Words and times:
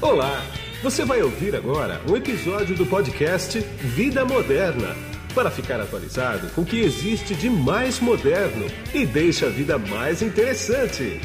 Olá! 0.00 0.42
Você 0.82 1.04
vai 1.04 1.22
ouvir 1.22 1.56
agora 1.56 2.00
um 2.08 2.16
episódio 2.16 2.76
do 2.76 2.86
podcast 2.86 3.58
Vida 3.58 4.24
Moderna 4.24 4.94
para 5.34 5.50
ficar 5.50 5.80
atualizado 5.80 6.48
com 6.54 6.60
o 6.62 6.64
que 6.64 6.78
existe 6.80 7.34
de 7.34 7.50
mais 7.50 7.98
moderno 8.00 8.66
e 8.94 9.04
deixa 9.04 9.46
a 9.46 9.50
vida 9.50 9.76
mais 9.76 10.22
interessante. 10.22 11.20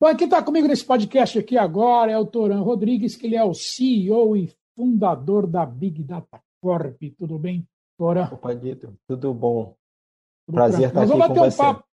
Bom, 0.00 0.16
quem 0.16 0.24
está 0.26 0.42
comigo 0.42 0.66
nesse 0.66 0.84
podcast 0.84 1.38
aqui 1.38 1.56
agora 1.56 2.10
é 2.10 2.18
o 2.18 2.26
Toran 2.26 2.60
Rodrigues, 2.60 3.14
que 3.14 3.26
ele 3.26 3.36
é 3.36 3.44
o 3.44 3.54
CEO 3.54 4.36
e 4.36 4.52
fundador 4.74 5.46
da 5.46 5.64
Big 5.64 6.02
Data 6.02 6.40
Corp. 6.60 7.00
Tudo 7.16 7.38
bem, 7.38 7.64
Toran? 7.96 8.28
Opa, 8.32 8.52
Guido, 8.52 8.94
tudo 9.06 9.32
bom? 9.32 9.76
Tudo 10.46 10.56
Prazer 10.56 10.88
estar 10.88 11.02
aqui 11.02 11.08
Nós 11.08 11.18
vamos 11.18 11.26
com 11.28 11.34
bater 11.34 11.50
você. 11.52 11.62
um 11.62 11.64
papo. 11.64 11.91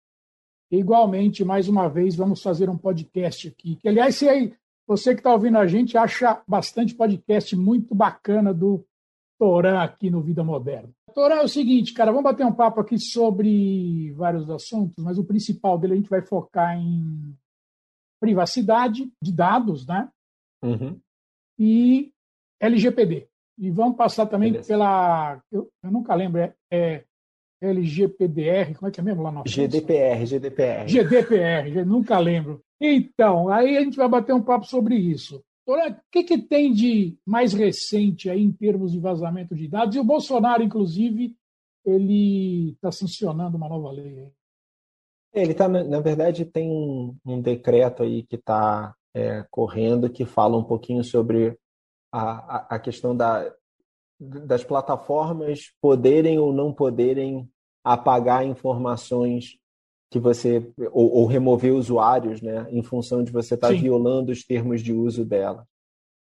Igualmente, 0.71 1.45
mais 1.45 1.69
uma 1.69 1.89
vez, 1.89 2.17
vamos 2.17 2.43
fazer 2.43 2.69
um 2.69 2.77
podcast 2.77 3.49
aqui. 3.49 3.77
Que, 3.77 3.89
aliás, 3.89 4.17
se 4.17 4.29
aí, 4.29 4.53
você 4.87 5.15
que 5.15 5.21
está 5.21 5.33
ouvindo 5.33 5.59
a 5.59 5.67
gente 5.67 5.97
acha 5.97 6.43
bastante 6.47 6.95
podcast 6.95 7.55
muito 7.55 7.95
bacana 7.95 8.53
do 8.53 8.85
Toran 9.39 9.81
aqui 9.81 10.11
no 10.11 10.21
Vida 10.21 10.43
Moderna. 10.43 10.91
Toran 11.15 11.37
é 11.37 11.45
o 11.45 11.49
seguinte, 11.49 11.95
cara, 11.95 12.11
vamos 12.11 12.25
bater 12.25 12.45
um 12.45 12.53
papo 12.53 12.81
aqui 12.81 12.99
sobre 12.99 14.13
vários 14.13 14.51
assuntos, 14.51 15.03
mas 15.03 15.19
o 15.19 15.25
principal 15.25 15.79
dele 15.79 15.95
a 15.95 15.97
gente 15.97 16.11
vai 16.11 16.23
focar 16.23 16.77
em 16.77 17.37
privacidade 18.21 19.11
de 19.23 19.33
dados, 19.33 19.87
né? 19.87 20.09
Uhum. 20.63 20.99
E 21.59 22.13
LGPD. 22.61 23.29
E 23.59 23.71
vamos 23.71 23.97
passar 23.97 24.27
também 24.27 24.53
Beleza. 24.53 24.69
pela. 24.69 25.41
Eu, 25.51 25.71
eu 25.83 25.91
nunca 25.91 26.15
lembro, 26.15 26.41
é, 26.41 26.55
é 26.71 27.05
LGPDR, 27.61 28.75
como 28.75 28.89
é 28.89 28.91
que 28.91 29.01
é 29.01 29.03
mesmo 29.03 29.23
lá 29.23 29.33
na 29.33 29.43
França? 29.43 29.57
GDPR, 29.57 30.27
GDPR. 30.27 30.87
GDPR, 30.89 31.85
nunca 31.85 32.19
lembro. 32.19 32.63
Então, 32.81 33.49
aí 33.49 33.77
a 33.77 33.81
gente 33.81 33.97
vai 33.97 34.09
bater 34.09 34.35
um 34.35 34.43
papo 34.43 34.67
sobre 34.67 34.97
isso. 34.97 35.43
O 35.67 35.77
que, 36.13 36.23
que 36.23 36.39
tem 36.39 36.73
de 36.73 37.19
mais 37.27 37.53
recente 37.53 38.31
aí 38.31 38.43
em 38.43 38.53
termos 38.53 38.93
de 38.93 39.01
vazamento 39.01 39.55
de 39.55 39.67
dados? 39.67 39.97
E 39.97 39.99
o 39.99 40.05
Bolsonaro, 40.05 40.63
inclusive, 40.63 41.35
ele 41.85 42.73
está 42.73 42.93
sancionando 42.93 43.57
uma 43.57 43.69
nova 43.69 43.91
lei. 43.91 44.19
aí. 44.19 45.43
Ele 45.43 45.55
tá, 45.55 45.69
na, 45.69 46.01
verdade, 46.01 46.45
tem 46.45 46.71
um, 46.71 47.41
decreto 47.41 48.03
aí 48.03 48.23
que 48.23 48.37
está 48.37 48.95
correndo 49.51 50.11
que 50.11 50.25
fala 50.25 50.57
um 50.57 50.65
pouquinho 50.65 51.03
sobre 51.03 51.59
a, 52.13 52.57
a, 52.57 52.77
a 52.77 52.79
questão 52.79 53.17
da, 53.17 53.53
das 54.19 54.65
plataformas 54.65 55.73
poderem 55.81 56.39
ou 56.39 56.53
não 56.53 56.73
poderem 56.73 57.49
apagar 57.85 58.47
informações 58.47 59.59
que 60.11 60.19
você 60.19 60.73
ou, 60.93 61.13
ou 61.13 61.27
remover 61.27 61.75
usuários, 61.75 62.41
né, 62.41 62.67
em 62.71 62.83
função 62.83 63.23
de 63.23 63.31
você 63.31 63.55
estar 63.55 63.69
Sim. 63.69 63.81
violando 63.81 64.33
os 64.33 64.45
termos 64.45 64.81
de 64.81 64.93
uso 64.93 65.25
dela. 65.25 65.67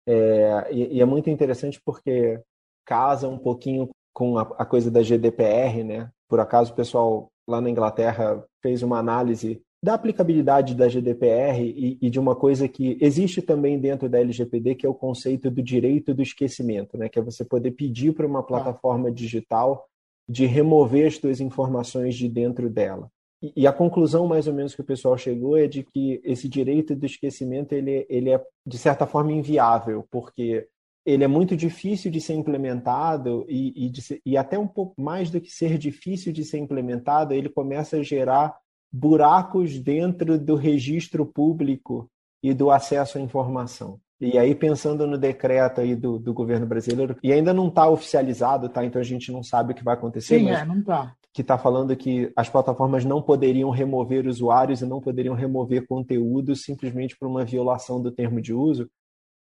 É, 0.07 0.67
e, 0.71 0.97
e 0.97 1.01
é 1.01 1.05
muito 1.05 1.29
interessante 1.29 1.81
porque 1.83 2.41
casa 2.85 3.27
um 3.27 3.37
pouquinho 3.37 3.89
com 4.13 4.37
a, 4.37 4.41
a 4.41 4.65
coisa 4.65 4.91
da 4.91 5.01
GDPR, 5.01 5.83
né? 5.83 6.11
Por 6.27 6.39
acaso 6.39 6.71
o 6.71 6.75
pessoal 6.75 7.31
lá 7.47 7.59
na 7.59 7.69
Inglaterra 7.69 8.43
fez 8.61 8.83
uma 8.83 8.99
análise 8.99 9.61
da 9.83 9.95
aplicabilidade 9.95 10.75
da 10.75 10.87
GDPR 10.87 11.61
e, 11.61 11.97
e 12.01 12.09
de 12.09 12.17
uma 12.17 12.33
coisa 12.37 12.69
que 12.69 12.97
existe 13.01 13.41
também 13.41 13.77
dentro 13.77 14.07
da 14.07 14.17
LGPD, 14.17 14.75
que 14.75 14.85
é 14.85 14.89
o 14.89 14.93
conceito 14.93 15.51
do 15.51 15.61
direito 15.61 16.13
do 16.13 16.21
esquecimento, 16.21 16.97
né? 16.97 17.09
Que 17.09 17.19
é 17.19 17.21
você 17.21 17.43
poder 17.43 17.71
pedir 17.71 18.13
para 18.13 18.25
uma 18.25 18.41
plataforma 18.41 19.11
digital 19.11 19.85
de 20.27 20.45
remover 20.45 21.07
as 21.07 21.17
suas 21.17 21.41
informações 21.41 22.15
de 22.15 22.29
dentro 22.29 22.69
dela. 22.69 23.09
E, 23.41 23.51
e 23.57 23.67
a 23.67 23.73
conclusão, 23.73 24.25
mais 24.25 24.47
ou 24.47 24.53
menos, 24.53 24.73
que 24.73 24.79
o 24.79 24.85
pessoal 24.85 25.17
chegou 25.17 25.57
é 25.57 25.67
de 25.67 25.83
que 25.83 26.21
esse 26.23 26.47
direito 26.47 26.95
do 26.95 27.05
esquecimento 27.05 27.73
ele, 27.73 28.05
ele 28.09 28.29
é, 28.29 28.41
de 28.65 28.77
certa 28.77 29.05
forma, 29.05 29.33
inviável, 29.33 30.07
porque 30.09 30.65
ele 31.05 31.25
é 31.25 31.27
muito 31.27 31.57
difícil 31.57 32.09
de 32.09 32.21
ser 32.21 32.35
implementado 32.35 33.45
e, 33.49 33.85
e, 33.85 34.01
ser- 34.01 34.21
e 34.25 34.37
até 34.37 34.57
um 34.57 34.67
pouco 34.67 34.93
mais 35.01 35.29
do 35.29 35.41
que 35.41 35.51
ser 35.51 35.77
difícil 35.77 36.31
de 36.31 36.45
ser 36.45 36.59
implementado, 36.59 37.33
ele 37.33 37.49
começa 37.49 37.97
a 37.97 38.01
gerar 38.01 38.62
buracos 38.93 39.79
dentro 39.79 40.37
do 40.37 40.53
registro 40.53 41.25
público 41.25 42.07
e 42.43 42.53
do 42.53 42.69
acesso 42.69 43.17
à 43.17 43.21
informação. 43.21 43.99
E 44.21 44.37
aí, 44.37 44.53
pensando 44.53 45.07
no 45.07 45.17
decreto 45.17 45.81
aí 45.81 45.95
do, 45.95 46.19
do 46.19 46.33
governo 46.33 46.67
brasileiro, 46.67 47.17
e 47.23 47.33
ainda 47.33 47.53
não 47.53 47.67
está 47.67 47.89
oficializado, 47.89 48.69
tá? 48.69 48.85
Então 48.85 49.01
a 49.01 49.03
gente 49.03 49.31
não 49.31 49.41
sabe 49.41 49.73
o 49.73 49.75
que 49.75 49.83
vai 49.83 49.95
acontecer, 49.95 50.37
Sim, 50.37 50.45
mas 50.45 50.61
é, 50.61 50.65
não 50.65 50.79
está. 50.79 51.13
que 51.33 51.41
está 51.41 51.57
falando 51.57 51.95
que 51.95 52.31
as 52.35 52.47
plataformas 52.47 53.03
não 53.03 53.21
poderiam 53.21 53.69
remover 53.71 54.27
usuários 54.27 54.81
e 54.81 54.85
não 54.85 55.01
poderiam 55.01 55.35
remover 55.35 55.87
conteúdo 55.87 56.55
simplesmente 56.55 57.17
por 57.17 57.27
uma 57.27 57.43
violação 57.43 58.01
do 58.01 58.11
termo 58.11 58.39
de 58.39 58.53
uso. 58.53 58.87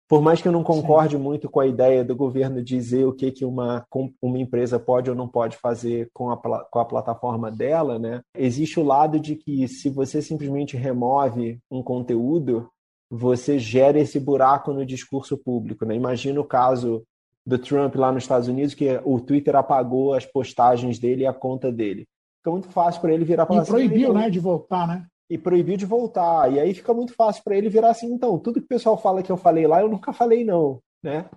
Por 0.08 0.22
mais 0.22 0.42
que 0.42 0.48
eu 0.48 0.52
não 0.52 0.64
concorde 0.64 1.18
muito 1.18 1.50
com 1.50 1.60
a 1.60 1.68
ideia 1.68 2.04
do 2.04 2.16
governo 2.16 2.64
dizer 2.64 3.06
o 3.06 3.14
que, 3.14 3.32
que 3.32 3.46
uma, 3.46 3.86
uma 4.22 4.38
empresa 4.38 4.80
pode 4.80 5.10
ou 5.10 5.16
não 5.16 5.28
pode 5.28 5.58
fazer 5.58 6.10
com 6.14 6.30
a, 6.30 6.38
com 6.38 6.80
a 6.80 6.86
plataforma 6.86 7.50
dela, 7.50 7.98
né? 7.98 8.22
existe 8.36 8.80
o 8.80 8.84
lado 8.84 9.20
de 9.20 9.36
que 9.36 9.68
se 9.68 9.90
você 9.90 10.22
simplesmente 10.22 10.76
remove 10.76 11.60
um 11.72 11.82
conteúdo, 11.82 12.70
você 13.10 13.58
gera 13.58 14.00
esse 14.00 14.20
buraco 14.20 14.74
no 14.74 14.86
discurso 14.86 15.38
público. 15.38 15.86
Né? 15.86 15.96
Imagina 15.96 16.40
o 16.40 16.46
caso 16.46 17.04
do 17.46 17.58
Trump 17.58 17.96
lá 17.96 18.12
nos 18.12 18.24
Estados 18.24 18.48
Unidos, 18.48 18.74
que 18.74 19.00
o 19.04 19.20
Twitter 19.20 19.56
apagou 19.56 20.14
as 20.14 20.26
postagens 20.26 21.00
dele 21.00 21.24
e 21.24 21.28
a 21.28 21.34
conta 21.34 21.72
dele. 21.72 22.08
Fica 22.38 22.52
muito 22.52 22.70
fácil 22.70 23.02
para 23.02 23.14
ele 23.14 23.24
virar 23.24 23.46
para 23.46 23.64
E 23.64 23.66
proibiu, 23.66 24.14
né, 24.14 24.30
de 24.30 24.40
voltar, 24.40 24.88
né? 24.88 25.06
E 25.34 25.38
proibiu 25.38 25.76
de 25.76 25.86
voltar. 25.86 26.54
E 26.54 26.60
aí 26.60 26.76
fica 26.76 26.94
muito 26.94 27.16
fácil 27.16 27.44
para 27.44 27.58
ele 27.58 27.68
virar 27.68 27.90
assim, 27.90 28.06
então, 28.14 28.38
tudo 28.38 28.60
que 28.60 28.66
o 28.66 28.70
pessoal 28.70 28.96
fala 28.96 29.24
que 29.24 29.32
eu 29.32 29.38
falei 29.38 29.66
lá, 29.66 29.82
eu 29.82 29.90
nunca 29.90 30.14
falei 30.14 30.46
não, 30.46 30.80
né? 31.04 31.28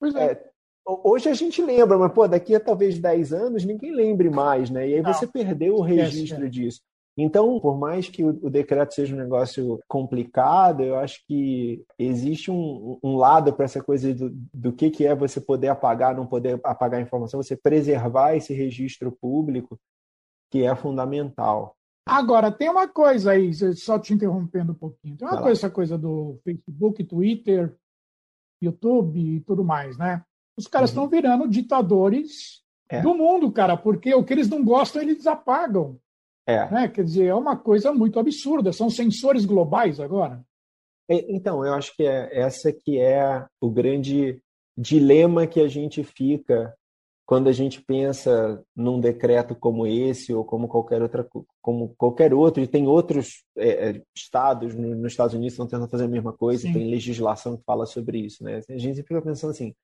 Pois 0.00 0.14
é. 0.14 0.32
É, 0.32 0.50
ho- 0.88 1.10
Hoje 1.12 1.28
a 1.28 1.34
gente 1.34 1.60
lembra, 1.60 1.98
mas 1.98 2.10
pô, 2.10 2.26
daqui 2.26 2.54
a 2.54 2.60
talvez 2.60 2.98
10 2.98 3.34
anos 3.34 3.62
ninguém 3.62 3.94
lembre 3.94 4.30
mais, 4.30 4.70
né? 4.70 4.88
E 4.88 4.94
aí 4.94 5.02
Não. 5.02 5.12
você 5.12 5.26
perdeu 5.26 5.76
o 5.76 5.82
registro 5.82 6.46
é. 6.46 6.48
disso. 6.48 6.80
Então, 7.18 7.60
por 7.60 7.76
mais 7.78 8.08
que 8.08 8.24
o, 8.24 8.30
o 8.30 8.48
decreto 8.48 8.94
seja 8.94 9.14
um 9.14 9.18
negócio 9.18 9.78
complicado, 9.86 10.82
eu 10.82 10.96
acho 10.96 11.22
que 11.28 11.84
existe 11.98 12.50
um, 12.50 12.98
um 13.04 13.16
lado 13.16 13.52
para 13.52 13.66
essa 13.66 13.84
coisa 13.84 14.12
do, 14.14 14.30
do 14.54 14.72
que, 14.72 14.90
que 14.90 15.06
é 15.06 15.14
você 15.14 15.38
poder 15.38 15.68
apagar, 15.68 16.16
não 16.16 16.26
poder 16.26 16.58
apagar 16.64 16.98
a 16.98 17.02
informação, 17.02 17.42
você 17.42 17.54
preservar 17.54 18.34
esse 18.34 18.54
registro 18.54 19.12
público, 19.12 19.78
que 20.50 20.64
é 20.64 20.74
fundamental. 20.74 21.76
Agora, 22.06 22.52
tem 22.52 22.68
uma 22.68 22.86
coisa 22.86 23.32
aí, 23.32 23.52
só 23.74 23.98
te 23.98 24.12
interrompendo 24.12 24.72
um 24.72 24.76
pouquinho. 24.76 25.16
Tem 25.16 25.26
uma 25.26 25.40
coisa, 25.40 25.58
essa 25.58 25.70
coisa 25.70 25.96
do 25.96 26.38
Facebook, 26.44 27.02
Twitter, 27.04 27.74
YouTube 28.62 29.18
e 29.18 29.40
tudo 29.40 29.64
mais, 29.64 29.96
né? 29.96 30.22
Os 30.56 30.66
caras 30.66 30.90
Uhum. 30.90 31.04
estão 31.04 31.08
virando 31.08 31.48
ditadores 31.48 32.62
É. 32.90 33.00
do 33.00 33.14
mundo, 33.14 33.50
cara, 33.50 33.76
porque 33.76 34.14
o 34.14 34.22
que 34.22 34.32
eles 34.34 34.48
não 34.48 34.62
gostam, 34.64 35.00
eles 35.02 35.26
apagam. 35.26 35.98
É. 36.46 36.70
Né? 36.70 36.88
Quer 36.88 37.04
dizer, 37.04 37.24
é 37.26 37.34
uma 37.34 37.56
coisa 37.56 37.92
muito 37.92 38.18
absurda. 38.20 38.70
São 38.72 38.90
sensores 38.90 39.46
globais 39.46 39.98
agora. 39.98 40.44
É, 41.08 41.32
Então, 41.34 41.64
eu 41.64 41.72
acho 41.72 41.96
que 41.96 42.02
é 42.02 42.38
essa 42.38 42.70
que 42.70 42.98
é 42.98 43.46
o 43.60 43.70
grande 43.70 44.40
dilema 44.76 45.46
que 45.46 45.60
a 45.60 45.68
gente 45.68 46.04
fica 46.04 46.74
quando 47.26 47.48
a 47.48 47.52
gente 47.52 47.80
pensa 47.80 48.62
num 48.76 49.00
decreto 49.00 49.54
como 49.54 49.86
esse 49.86 50.32
ou 50.34 50.44
como 50.44 50.68
qualquer 50.68 51.00
outra 51.02 51.24
co- 51.24 51.46
como 51.62 51.94
qualquer 51.96 52.34
outro 52.34 52.62
e 52.62 52.66
tem 52.66 52.86
outros 52.86 53.44
é, 53.56 53.90
é, 53.90 54.02
estados 54.14 54.74
no- 54.74 54.94
nos 54.94 55.12
Estados 55.12 55.34
Unidos 55.34 55.54
estão 55.54 55.66
tentando 55.66 55.88
fazer 55.88 56.04
a 56.04 56.08
mesma 56.08 56.32
coisa 56.32 56.62
Sim. 56.62 56.72
tem 56.72 56.90
legislação 56.90 57.56
que 57.56 57.64
fala 57.64 57.86
sobre 57.86 58.18
isso 58.18 58.44
né 58.44 58.60
a 58.68 58.78
gente 58.78 59.02
fica 59.02 59.22
pensando 59.22 59.50
assim 59.50 59.74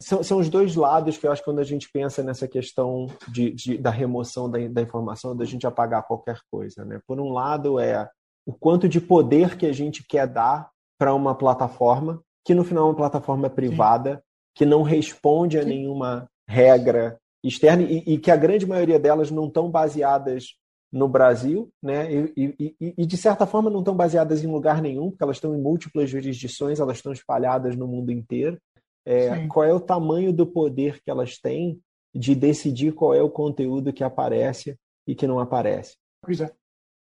são, 0.00 0.22
são 0.22 0.38
os 0.38 0.48
dois 0.48 0.76
lados 0.76 1.16
que 1.16 1.26
eu 1.26 1.32
acho 1.32 1.40
que 1.42 1.46
quando 1.46 1.58
a 1.58 1.64
gente 1.64 1.90
pensa 1.90 2.22
nessa 2.22 2.46
questão 2.46 3.06
de, 3.28 3.50
de- 3.52 3.78
da 3.78 3.90
remoção 3.90 4.48
da, 4.50 4.58
da 4.68 4.82
informação 4.82 5.34
da 5.36 5.44
gente 5.44 5.66
apagar 5.66 6.06
qualquer 6.06 6.38
coisa 6.50 6.84
né 6.84 7.00
por 7.06 7.18
um 7.20 7.32
lado 7.32 7.80
é 7.80 8.08
o 8.46 8.52
quanto 8.52 8.88
de 8.88 9.00
poder 9.00 9.56
que 9.56 9.66
a 9.66 9.72
gente 9.72 10.04
quer 10.06 10.28
dar 10.28 10.70
para 10.98 11.12
uma 11.12 11.34
plataforma, 11.34 12.22
que 12.44 12.54
no 12.54 12.62
final 12.62 12.84
é 12.86 12.90
uma 12.90 12.96
plataforma 12.96 13.50
privada, 13.50 14.22
que 14.54 14.64
não 14.64 14.82
responde 14.82 15.58
a 15.58 15.62
Sim. 15.62 15.68
nenhuma 15.70 16.30
regra 16.48 17.18
externa 17.42 17.82
e, 17.82 17.98
e 18.06 18.18
que 18.18 18.30
a 18.30 18.36
grande 18.36 18.66
maioria 18.66 18.98
delas 18.98 19.30
não 19.30 19.46
estão 19.46 19.70
baseadas 19.70 20.54
no 20.92 21.08
Brasil, 21.08 21.70
né? 21.82 22.12
E, 22.12 22.32
e- 22.70 22.94
e- 22.96 23.06
de 23.06 23.16
certa 23.16 23.46
forma 23.46 23.68
não 23.70 23.80
estão 23.80 23.94
baseadas 23.94 24.42
em 24.42 24.46
lugar 24.46 24.80
nenhum, 24.80 25.10
porque 25.10 25.22
elas 25.22 25.36
estão 25.36 25.54
em 25.54 25.60
múltiplas 25.60 26.08
jurisdições, 26.08 26.80
elas 26.80 26.98
estão 26.98 27.12
espalhadas 27.12 27.76
no 27.76 27.86
mundo 27.86 28.10
inteiro. 28.10 28.58
É, 29.04 29.46
qual 29.48 29.64
é 29.64 29.72
o 29.72 29.80
tamanho 29.80 30.32
do 30.32 30.46
poder 30.46 31.00
que 31.02 31.10
elas 31.10 31.38
têm 31.38 31.80
de 32.14 32.34
decidir 32.34 32.92
qual 32.92 33.14
é 33.14 33.22
o 33.22 33.30
conteúdo 33.30 33.92
que 33.92 34.02
aparece 34.02 34.76
e 35.06 35.14
que 35.14 35.26
não 35.26 35.38
aparece? 35.38 35.96
Pois 36.22 36.40
é. 36.40 36.50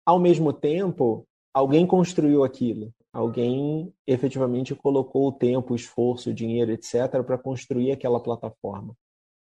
ao 0.05 0.19
mesmo 0.19 0.51
tempo, 0.51 1.25
alguém 1.53 1.85
construiu 1.87 2.43
aquilo. 2.43 2.91
Alguém 3.13 3.93
efetivamente 4.07 4.73
colocou 4.75 5.27
o 5.27 5.31
tempo, 5.31 5.73
o 5.73 5.75
esforço, 5.75 6.31
o 6.31 6.33
dinheiro, 6.33 6.71
etc., 6.71 7.23
para 7.25 7.37
construir 7.37 7.91
aquela 7.91 8.19
plataforma. 8.19 8.95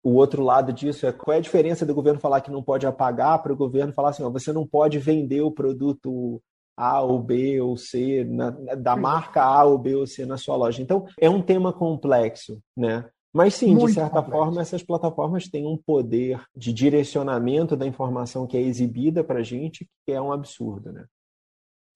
O 0.02 0.14
outro 0.14 0.42
lado 0.42 0.72
disso 0.72 1.06
é 1.06 1.12
qual 1.12 1.34
é 1.34 1.38
a 1.38 1.42
diferença 1.42 1.86
do 1.86 1.94
governo 1.94 2.18
falar 2.18 2.40
que 2.40 2.50
não 2.50 2.62
pode 2.62 2.86
apagar 2.86 3.42
para 3.42 3.52
o 3.52 3.56
governo 3.56 3.92
falar 3.92 4.10
assim, 4.10 4.22
ó, 4.22 4.30
você 4.30 4.52
não 4.52 4.66
pode 4.66 4.98
vender 4.98 5.40
o 5.42 5.52
produto 5.52 6.42
A 6.76 7.00
ou 7.00 7.22
B 7.22 7.60
ou 7.60 7.76
C, 7.76 8.24
na, 8.24 8.50
da 8.50 8.96
marca 8.96 9.42
A 9.42 9.64
ou 9.64 9.78
B 9.78 9.94
ou 9.94 10.06
C 10.06 10.26
na 10.26 10.36
sua 10.36 10.56
loja. 10.56 10.82
Então, 10.82 11.06
é 11.20 11.30
um 11.30 11.40
tema 11.40 11.72
complexo, 11.72 12.60
né? 12.76 13.08
Mas 13.32 13.54
sim, 13.54 13.74
Muito 13.74 13.88
de 13.88 13.94
certa 13.94 14.22
complexo. 14.22 14.30
forma, 14.30 14.60
essas 14.60 14.82
plataformas 14.82 15.48
têm 15.48 15.66
um 15.66 15.76
poder 15.76 16.42
de 16.54 16.72
direcionamento 16.72 17.76
da 17.76 17.86
informação 17.86 18.46
que 18.46 18.56
é 18.56 18.60
exibida 18.60 19.24
para 19.24 19.38
a 19.38 19.42
gente 19.42 19.88
que 20.04 20.12
é 20.12 20.20
um 20.20 20.32
absurdo, 20.32 20.92
né? 20.92 21.06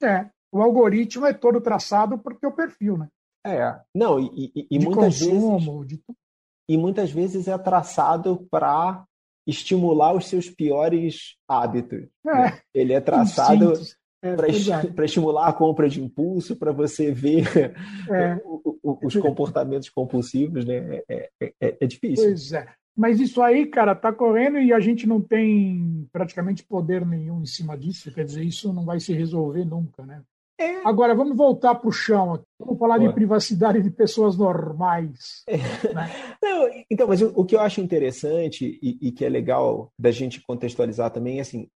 É, 0.03 0.31
o 0.53 0.63
algoritmo 0.63 1.27
é 1.27 1.35
todo 1.35 1.61
traçado 1.61 2.17
para 2.19 2.35
o 2.35 2.39
teu 2.39 2.53
perfil, 2.53 2.97
né? 2.97 3.09
É, 3.45 3.79
não, 3.95 4.19
e, 4.19 4.51
e, 4.55 4.67
e 4.71 4.79
muitas 4.79 5.21
consumo, 5.21 5.81
vezes... 5.81 5.99
De... 5.99 6.03
E 6.69 6.77
muitas 6.77 7.11
vezes 7.11 7.49
é 7.49 7.57
traçado 7.57 8.47
para 8.51 9.05
estimular 9.47 10.15
os 10.15 10.27
seus 10.27 10.51
piores 10.51 11.37
hábitos. 11.49 12.09
É. 12.27 12.35
Né? 12.35 12.59
Ele 12.75 12.93
é 12.93 13.01
traçado 13.01 13.73
é, 14.23 14.35
para 14.35 15.05
estimular 15.05 15.49
a 15.49 15.53
compra 15.53 15.89
de 15.89 16.03
impulso, 16.03 16.57
para 16.57 16.73
você 16.73 17.13
ver 17.13 17.47
é. 18.11 18.41
os 18.83 19.17
comportamentos 19.17 19.89
compulsivos, 19.89 20.65
né? 20.65 21.03
É, 21.09 21.31
é, 21.41 21.53
é, 21.61 21.77
é, 21.81 21.87
difícil. 21.87 22.25
Pois 22.25 22.53
é. 22.53 22.67
Mas 22.97 23.21
isso 23.21 23.43
aí, 23.43 23.67
cara, 23.67 23.95
tá 23.95 24.11
correndo 24.11 24.59
e 24.59 24.73
a 24.73 24.81
gente 24.81 25.07
não 25.07 25.21
tem 25.21 26.09
praticamente 26.11 26.65
poder 26.65 27.05
nenhum 27.05 27.43
em 27.43 27.47
cima 27.47 27.77
disso. 27.77 28.11
Quer 28.11 28.25
dizer, 28.25 28.43
isso 28.43 28.73
não 28.73 28.87
vai 28.87 28.99
se 28.99 29.13
resolver 29.13 29.67
nunca, 29.67 30.05
né? 30.05 30.23
É. 30.59 30.87
Agora, 30.87 31.15
vamos 31.15 31.37
voltar 31.37 31.75
para 31.75 31.89
o 31.89 31.93
chão 31.93 32.35
aqui. 32.35 32.45
Vamos 32.59 32.79
falar 32.79 32.99
de 32.99 33.13
privacidade 33.13 33.83
de 33.83 33.91
pessoas 33.91 34.37
normais. 34.37 35.43
É. 35.47 35.57
Né? 35.93 36.37
Não, 36.43 36.69
então, 36.91 37.07
mas 37.07 37.21
o, 37.21 37.33
o, 37.35 37.45
que 37.45 37.55
eu 37.55 37.61
acho 37.61 37.81
interessante 37.81 38.79
e, 38.83 39.09
e, 39.09 39.13
que 39.13 39.25
é 39.25 39.29
legal 39.29 39.91
da 39.99 40.11
gente 40.11 40.41
contextualizar 40.41 41.11
também 41.11 41.39
é 41.39 41.41
assim, 41.43 41.69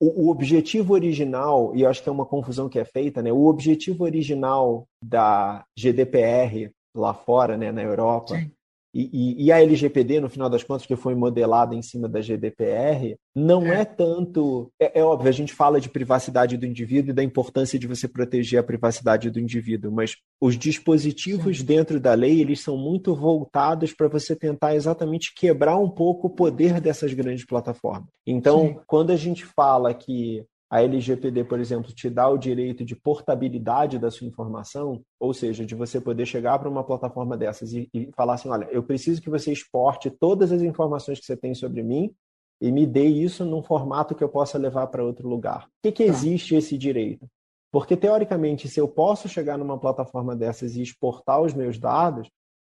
o, 0.00 0.26
o, 0.26 0.30
objetivo 0.30 0.94
original, 0.94 1.72
e 1.74 1.82
eu 1.82 1.88
acho 1.88 2.02
que 2.02 2.08
é 2.08 2.12
uma 2.12 2.26
confusão 2.26 2.68
que 2.68 2.78
é 2.78 2.84
feita, 2.84 3.22
né? 3.22 3.32
O 3.32 3.46
objetivo 3.46 4.04
original 4.04 4.86
da 5.02 5.64
GDPR 5.78 6.70
lá 6.94 7.14
fora, 7.14 7.56
né, 7.56 7.72
na 7.72 7.82
Europa, 7.82 8.36
Sim. 8.36 8.50
E, 8.94 9.46
e, 9.46 9.50
a 9.50 9.62
LGPD, 9.62 10.20
no 10.20 10.28
final 10.28 10.50
das 10.50 10.62
contas, 10.62 10.86
que 10.86 10.94
foi 10.96 11.14
modelada 11.14 11.74
em 11.74 11.80
cima 11.80 12.06
da 12.06 12.20
GDPR, 12.20 13.16
não 13.34 13.66
é, 13.66 13.80
é 13.80 13.84
tanto. 13.86 14.70
É, 14.78 15.00
é, 15.00 15.02
óbvio, 15.04 15.30
a 15.30 15.32
gente 15.32 15.54
fala 15.54 15.80
de 15.80 15.88
privacidade 15.88 16.58
do 16.58 16.66
indivíduo 16.66 17.10
e 17.10 17.14
da 17.14 17.22
importância 17.22 17.78
de 17.78 17.86
você 17.86 18.06
proteger 18.06 18.60
a 18.60 18.62
privacidade 18.62 19.30
do 19.30 19.40
indivíduo, 19.40 19.90
mas 19.90 20.16
os 20.38 20.58
dispositivos 20.58 21.58
Sim. 21.58 21.64
dentro 21.64 21.98
da 21.98 22.12
lei 22.12 22.40
eles 22.40 22.60
são 22.60 22.76
muito 22.76 23.14
voltados 23.14 23.94
para 23.94 24.08
você 24.08 24.36
tentar 24.36 24.74
exatamente 24.74 25.32
quebrar 25.34 25.78
um 25.78 25.88
pouco 25.88 26.26
o 26.26 26.30
poder 26.30 26.78
dessas 26.78 27.14
grandes 27.14 27.46
plataformas. 27.46 28.08
Então, 28.26 28.66
Sim. 28.66 28.80
quando 28.86 29.10
a 29.10 29.16
gente 29.16 29.46
fala 29.46 29.94
que 29.94 30.44
a 30.72 30.80
LGPD, 30.80 31.44
por 31.44 31.60
exemplo, 31.60 31.92
te 31.92 32.08
dá 32.08 32.26
o 32.26 32.38
direito 32.38 32.82
de 32.82 32.96
portabilidade 32.96 33.98
da 33.98 34.10
sua 34.10 34.26
informação, 34.26 35.02
ou 35.20 35.34
seja, 35.34 35.66
de 35.66 35.74
você 35.74 36.00
poder 36.00 36.24
chegar 36.24 36.58
para 36.58 36.68
uma 36.68 36.82
plataforma 36.82 37.36
dessas 37.36 37.74
e, 37.74 37.90
e, 37.92 38.10
falar 38.16 38.34
assim: 38.34 38.48
olha, 38.48 38.66
eu 38.72 38.82
preciso 38.82 39.20
que 39.20 39.28
você 39.28 39.52
exporte 39.52 40.10
todas 40.10 40.50
as 40.50 40.62
informações 40.62 41.20
que 41.20 41.26
você 41.26 41.36
tem 41.36 41.54
sobre 41.54 41.82
mim 41.82 42.10
e 42.58 42.72
me 42.72 42.86
dê 42.86 43.04
isso 43.04 43.44
num 43.44 43.62
formato 43.62 44.14
que 44.14 44.24
eu 44.24 44.30
possa 44.30 44.56
levar 44.56 44.86
para 44.86 45.04
outro 45.04 45.28
lugar. 45.28 45.66
Por 45.66 45.72
que, 45.82 45.92
que 45.92 46.06
tá. 46.06 46.10
existe 46.10 46.54
esse 46.54 46.78
direito? 46.78 47.28
Porque, 47.70 47.94
teoricamente, 47.94 48.66
se 48.66 48.80
eu 48.80 48.88
posso 48.88 49.28
chegar 49.28 49.58
numa 49.58 49.78
plataforma 49.78 50.34
dessas 50.34 50.74
e 50.74 50.80
exportar 50.80 51.42
os 51.42 51.52
meus 51.52 51.78
dados, 51.78 52.30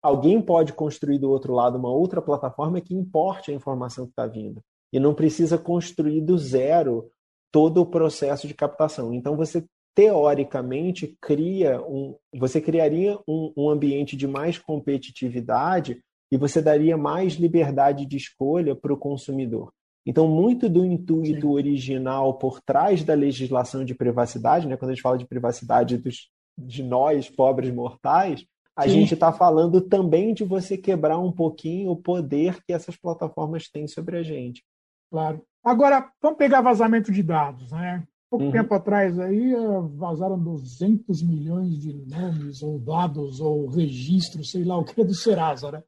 alguém 0.03 0.43
pode 0.43 0.73
construir 0.73 1.21
do 1.21 1.31
outro 1.31 1.55
lado 1.55 1.79
uma 1.79 1.93
outra 1.93 2.21
plataforma 2.21 2.81
que 2.81 2.93
importe 2.93 3.53
a 3.53 3.55
informação 3.55 4.05
que 4.05 4.11
está 4.11 4.27
vindo. 4.27 4.61
E 4.93 4.99
não 4.99 5.15
precisa 5.15 5.57
construir 5.57 6.21
do 6.21 6.37
zero 6.37 7.09
todo 7.55 7.81
o 7.83 7.87
processo 7.87 8.49
de 8.49 8.53
captação. 8.53 9.15
Então 9.15 9.37
você 9.37 9.65
teoricamente 9.95 11.17
cria 11.21 11.81
um, 11.83 12.17
você 12.35 12.61
criaria 12.61 13.17
um, 13.29 13.53
um 13.57 13.71
ambiente 13.71 14.17
de 14.17 14.27
mais 14.27 14.59
competitividade 14.59 16.03
e 16.33 16.37
você 16.37 16.61
daria 16.61 16.97
mais 16.97 17.35
liberdade 17.35 18.07
de 18.07 18.17
escolha 18.17 18.75
para 18.75 18.93
o 18.93 18.97
consumidor. 18.97 19.73
Então, 20.05 20.27
muito 20.27 20.69
do 20.69 20.85
intuito 20.85 21.47
Sim. 21.47 21.55
original 21.55 22.35
por 22.35 22.61
trás 22.61 23.05
da 23.05 23.15
legislação 23.15 23.85
de 23.85 23.95
privacidade, 23.95 24.67
né, 24.67 24.77
quando 24.77 24.91
a 24.91 24.95
gente 24.95 25.03
fala 25.03 25.17
de 25.17 25.27
privacidade 25.27 25.97
dos, 25.97 26.29
de 26.59 26.83
nós, 26.83 27.31
pobres 27.31 27.73
mortais, 27.73 28.45
a 28.77 28.83
Sim. 28.83 28.91
gente 28.91 29.15
está 29.15 29.33
falando 29.33 29.81
também 29.81 30.35
de 30.35 30.43
você 30.43 30.77
quebrar 30.77 31.21
um 31.21 31.31
pouquinho 31.31 31.93
o 31.93 31.97
poder 31.97 32.61
que 32.65 32.73
essas 32.73 32.97
plataformas 32.97 33.71
têm 33.71 33.87
sobre 33.87 34.19
a 34.19 34.25
gente. 34.25 34.65
Claro. 35.09 35.41
Agora, 35.65 36.11
vamos 36.21 36.37
pegar 36.37 36.61
vazamento 36.61 37.11
de 37.11 37.23
dados, 37.23 37.73
né? 37.73 38.07
Pouco 38.31 38.47
uhum. 38.47 38.53
tempo 38.53 38.75
atrás 38.75 39.19
aí 39.19 39.55
eh, 39.55 39.81
vazaram 39.95 40.39
200 40.39 41.23
milhões 41.23 41.79
de 41.79 41.93
nomes 41.93 42.63
ou 42.63 42.79
dados 42.79 43.41
ou 43.41 43.69
registros, 43.69 44.51
sei 44.51 44.65
lá 44.65 44.77
o 44.77 44.85
que, 44.85 45.03
do 45.05 45.15
Serasa, 45.15 45.73
né? 45.73 45.83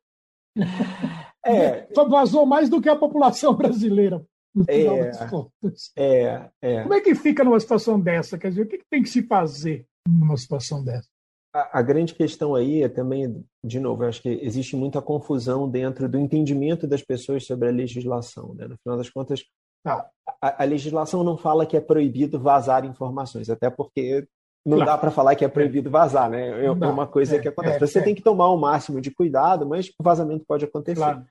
É. 1.44 1.86
Vazou 2.08 2.46
mais 2.46 2.70
do 2.70 2.80
que 2.80 2.88
a 2.88 2.96
população 2.96 3.54
brasileira, 3.54 4.24
no 4.54 4.64
final 4.64 4.96
é, 4.96 5.04
das 5.10 5.30
contas. 5.30 5.92
É, 5.96 6.48
é. 6.62 6.82
Como 6.82 6.94
é 6.94 7.00
que 7.00 7.14
fica 7.14 7.44
numa 7.44 7.60
situação 7.60 8.00
dessa? 8.00 8.38
Quer 8.38 8.50
dizer, 8.50 8.62
o 8.62 8.68
que 8.68 8.80
tem 8.88 9.02
que 9.02 9.08
se 9.08 9.22
fazer 9.22 9.86
numa 10.08 10.36
situação 10.36 10.82
dessa? 10.82 11.08
a, 11.72 11.82
grande 11.82 12.14
questão 12.14 12.54
aí 12.54 12.82
é 12.82 12.88
também, 12.88 13.44
de 13.64 13.80
novo, 13.80 14.04
acho 14.04 14.20
que 14.20 14.28
existe 14.28 14.76
muita 14.76 15.00
confusão 15.00 15.68
dentro 15.68 16.08
do 16.08 16.18
entendimento 16.18 16.86
das 16.86 17.02
pessoas 17.02 17.46
sobre 17.46 17.68
a 17.68 17.72
legislação. 17.72 18.54
Né? 18.54 18.66
No 18.66 18.76
final 18.78 18.98
das 18.98 19.08
contas, 19.08 19.42
a, 19.86 20.62
a, 20.62 20.64
legislação 20.64 21.22
não 21.22 21.36
fala 21.36 21.66
que 21.66 21.76
é 21.76 21.80
proibido 21.80 22.38
vazar 22.40 22.84
informações, 22.84 23.48
até 23.48 23.70
porque 23.70 24.26
não 24.64 24.78
claro. 24.78 24.90
dá 24.90 24.98
para 24.98 25.10
falar 25.10 25.36
que 25.36 25.44
é 25.44 25.48
proibido 25.48 25.88
vazar, 25.88 26.28
né? 26.28 26.64
É 26.64 26.70
uma 26.70 27.06
coisa 27.06 27.36
é, 27.36 27.38
que 27.38 27.46
acontece. 27.46 27.76
É, 27.76 27.86
Você 27.86 27.98
é. 28.00 28.02
tem 28.02 28.14
que 28.14 28.22
tomar 28.22 28.48
o 28.48 28.56
máximo 28.56 29.00
de 29.00 29.12
cuidado, 29.12 29.64
mas 29.64 29.88
o 29.88 30.02
vazamento 30.02 30.44
pode 30.46 30.64
acontecer. 30.64 30.96
Claro. 30.96 31.24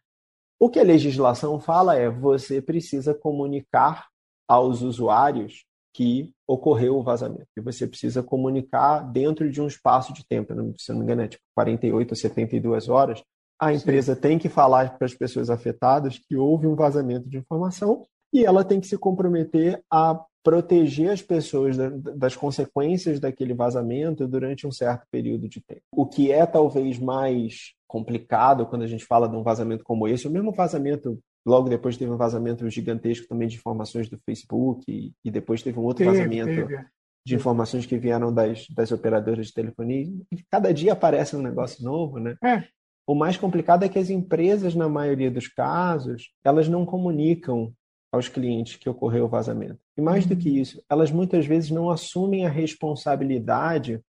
O 0.57 0.69
que 0.69 0.80
a 0.80 0.84
legislação 0.84 1.60
fala 1.60 1.98
é 1.98 2.10
você 2.10 2.62
precisa 2.62 3.13
comunicar 3.13 4.07
aos 4.48 4.81
usuários 4.81 5.66
que 5.94 6.31
ocorreu 6.48 6.98
o 6.98 7.04
vazamento. 7.04 7.48
E 7.57 7.62
você 7.62 7.86
precisa 7.86 8.24
comunicar 8.24 9.00
dentro 9.00 9.50
de 9.50 9.62
um 9.62 9.68
espaço 9.68 10.13
de 10.13 10.25
tempo, 10.25 10.54
se 10.78 10.92
não 10.92 11.00
me 11.00 11.04
engano, 11.04 11.22
é 11.24 11.28
tipo 11.28 11.44
48 11.56 12.12
ou 12.12 12.16
72 12.16 12.90
horas. 12.90 13.24
A 13.60 13.74
empresa 13.74 14.16
Sim. 14.16 14.22
tem 14.22 14.40
que 14.40 14.50
falar 14.50 14.98
para 14.98 15.06
as 15.06 15.13
pessoas 15.13 15.50
afetadas 15.50 16.19
que 16.19 16.36
houve 16.36 16.68
um 16.68 16.75
vazamento 16.75 17.30
de 17.30 17.38
informação 17.38 18.06
e 18.35 18.45
ela 18.45 18.63
tem 18.63 18.79
que 18.79 18.87
se 18.87 18.97
comprometer 18.97 19.81
a 19.91 20.19
proteger 20.43 21.09
as 21.09 21.21
pessoas 21.21 21.75
das 22.15 22.35
consequências 22.35 23.19
daquele 23.19 23.54
vazamento 23.54 24.27
durante 24.27 24.68
um 24.68 24.71
certo 24.71 25.07
período 25.09 25.49
de 25.49 25.59
tempo. 25.59 25.81
O 25.92 26.06
que 26.06 26.31
é 26.31 26.45
talvez 26.45 26.99
mais 26.99 27.73
complicado 27.87 28.65
quando 28.68 28.83
a 28.83 28.87
gente 28.87 29.06
fala 29.06 29.27
de 29.27 29.35
um 29.35 29.42
vazamento 29.42 29.83
como 29.83 30.07
esse, 30.07 30.27
o 30.27 30.31
mesmo 30.31 30.51
vazamento 30.51 31.19
Logo 31.45 31.69
depois 31.69 31.95
teve 31.95 32.11
um 32.11 32.18
vazamento 32.18 32.68
gigantesco 32.69 33.27
também 33.27 33.47
de 33.47 33.56
informações 33.56 34.09
do 34.09 34.18
Facebook 34.25 34.83
e, 34.92 35.13
e 35.23 35.30
depois 35.30 35.61
teve 35.61 35.80
um 35.80 35.83
outro 35.83 36.04
teve, 36.04 36.18
vazamento 36.18 36.68
teve. 36.68 36.85
de 37.23 37.35
informações 37.35 37.85
que 37.85 37.97
vieram 37.99 38.33
das, 38.33 38.68
das 38.69 38.92
operadoras 38.92 39.47
de 39.47 39.54
telefonia. 39.54 40.11
Cada 40.49 40.73
dia 40.73 40.94
aparece 40.94 41.35
um 41.35 41.44
negócio 41.44 41.83
novo, 41.85 42.18
né? 42.19 42.35
É. 42.44 42.63
O 43.07 43.13
mais 43.13 43.37
complicado 43.37 43.83
é 43.83 43.89
que 43.89 43.99
as 43.99 44.09
empresas, 44.09 44.73
na 44.73 44.89
maioria 44.89 45.30
dos 45.30 45.47
casos, 45.47 46.31
elas 46.44 46.68
não 46.68 46.83
comunicam 46.83 47.71
aos 48.16 48.28
clientes 48.28 48.78
que 48.78 48.90
ocorreu 48.90 49.26
o 49.26 49.30
vazamento. 49.30 49.80
E 49.98 50.02
mais 50.02 50.26
do 50.26 50.36
que 50.36 50.50
uhum. 50.50 50.56
isso, 50.56 50.84
elas 50.90 51.12
muitas 51.12 51.45
vezes 51.45 51.69
não 51.69 51.90
assumem 51.90 52.45
a 52.45 52.50
responsabilidade 52.50 54.02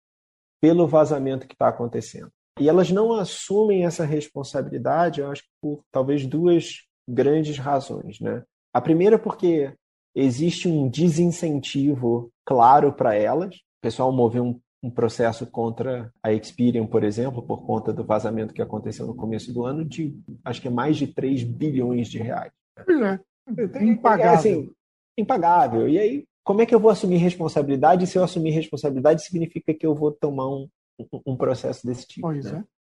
pelo 0.61 0.87
vazamento 0.87 1.47
que 1.47 1.55
está 1.55 1.69
acontecendo. 1.69 2.31
E 2.59 2.69
elas 2.69 2.91
não 2.91 3.13
assumem 3.13 3.85
essa 3.85 4.05
responsabilidade, 4.05 5.21
eu 5.21 5.31
acho 5.31 5.43
que 5.43 5.49
por 5.61 5.83
talvez 5.91 6.27
duas 6.27 6.83
grandes 7.09 7.59
razões. 7.59 8.21
Né? 8.21 8.43
A 8.73 8.81
primeira 8.81 9.19
porque 9.19 9.75
existe 10.15 10.69
um 10.69 10.89
desincentivo 10.89 12.31
claro 12.45 12.93
para 12.93 13.15
elas. 13.15 13.57
O 13.57 13.83
pessoal 13.83 14.13
moveu 14.13 14.45
um, 14.45 14.61
um, 14.83 14.91
processo 14.91 15.47
contra 15.47 16.13
a 16.23 16.33
Experian, 16.33 16.87
por 16.87 17.03
exemplo, 17.03 17.43
por 17.43 17.67
conta 17.67 17.93
do 17.93 18.05
vazamento 18.05 18.55
que 18.55 18.63
aconteceu 18.63 19.07
no 19.07 19.17
começo 19.17 19.53
do 19.53 19.65
ano, 19.65 19.85
de 19.85 20.17
acho 20.45 20.63
que 20.63 20.69
é 20.69 20.71
mais 20.71 20.97
de 20.97 21.09
3 21.09 21.43
bilhões 21.43 22.09
de 22.09 22.19
reais. 22.19 22.53
É, 22.79 23.19
impagável. 23.81 24.33
Assim, 24.33 24.71
impagável. 25.19 25.89
E 25.89 25.99
aí, 25.99 26.25
como 26.43 26.61
é 26.61 26.67
que 26.67 26.75
eu 26.75 26.81
vou 26.81 26.91
assumir 26.91 27.17
responsabilidade? 27.17 28.07
Se 28.07 28.19
eu 28.19 28.25
assumir 28.25 28.51
responsabilidade, 28.51 29.25
significa 29.25 29.73
que 29.73 29.87
eu 29.87 29.95
vou 29.95 30.13
tomar 30.13 30.49
um, 30.49 30.69
um 31.27 31.37
processo 31.37 31.87
desse 31.87 32.07
tipo. 32.07 32.27
Pois 32.27 32.45
né? 32.45 32.65
é. 32.69 32.75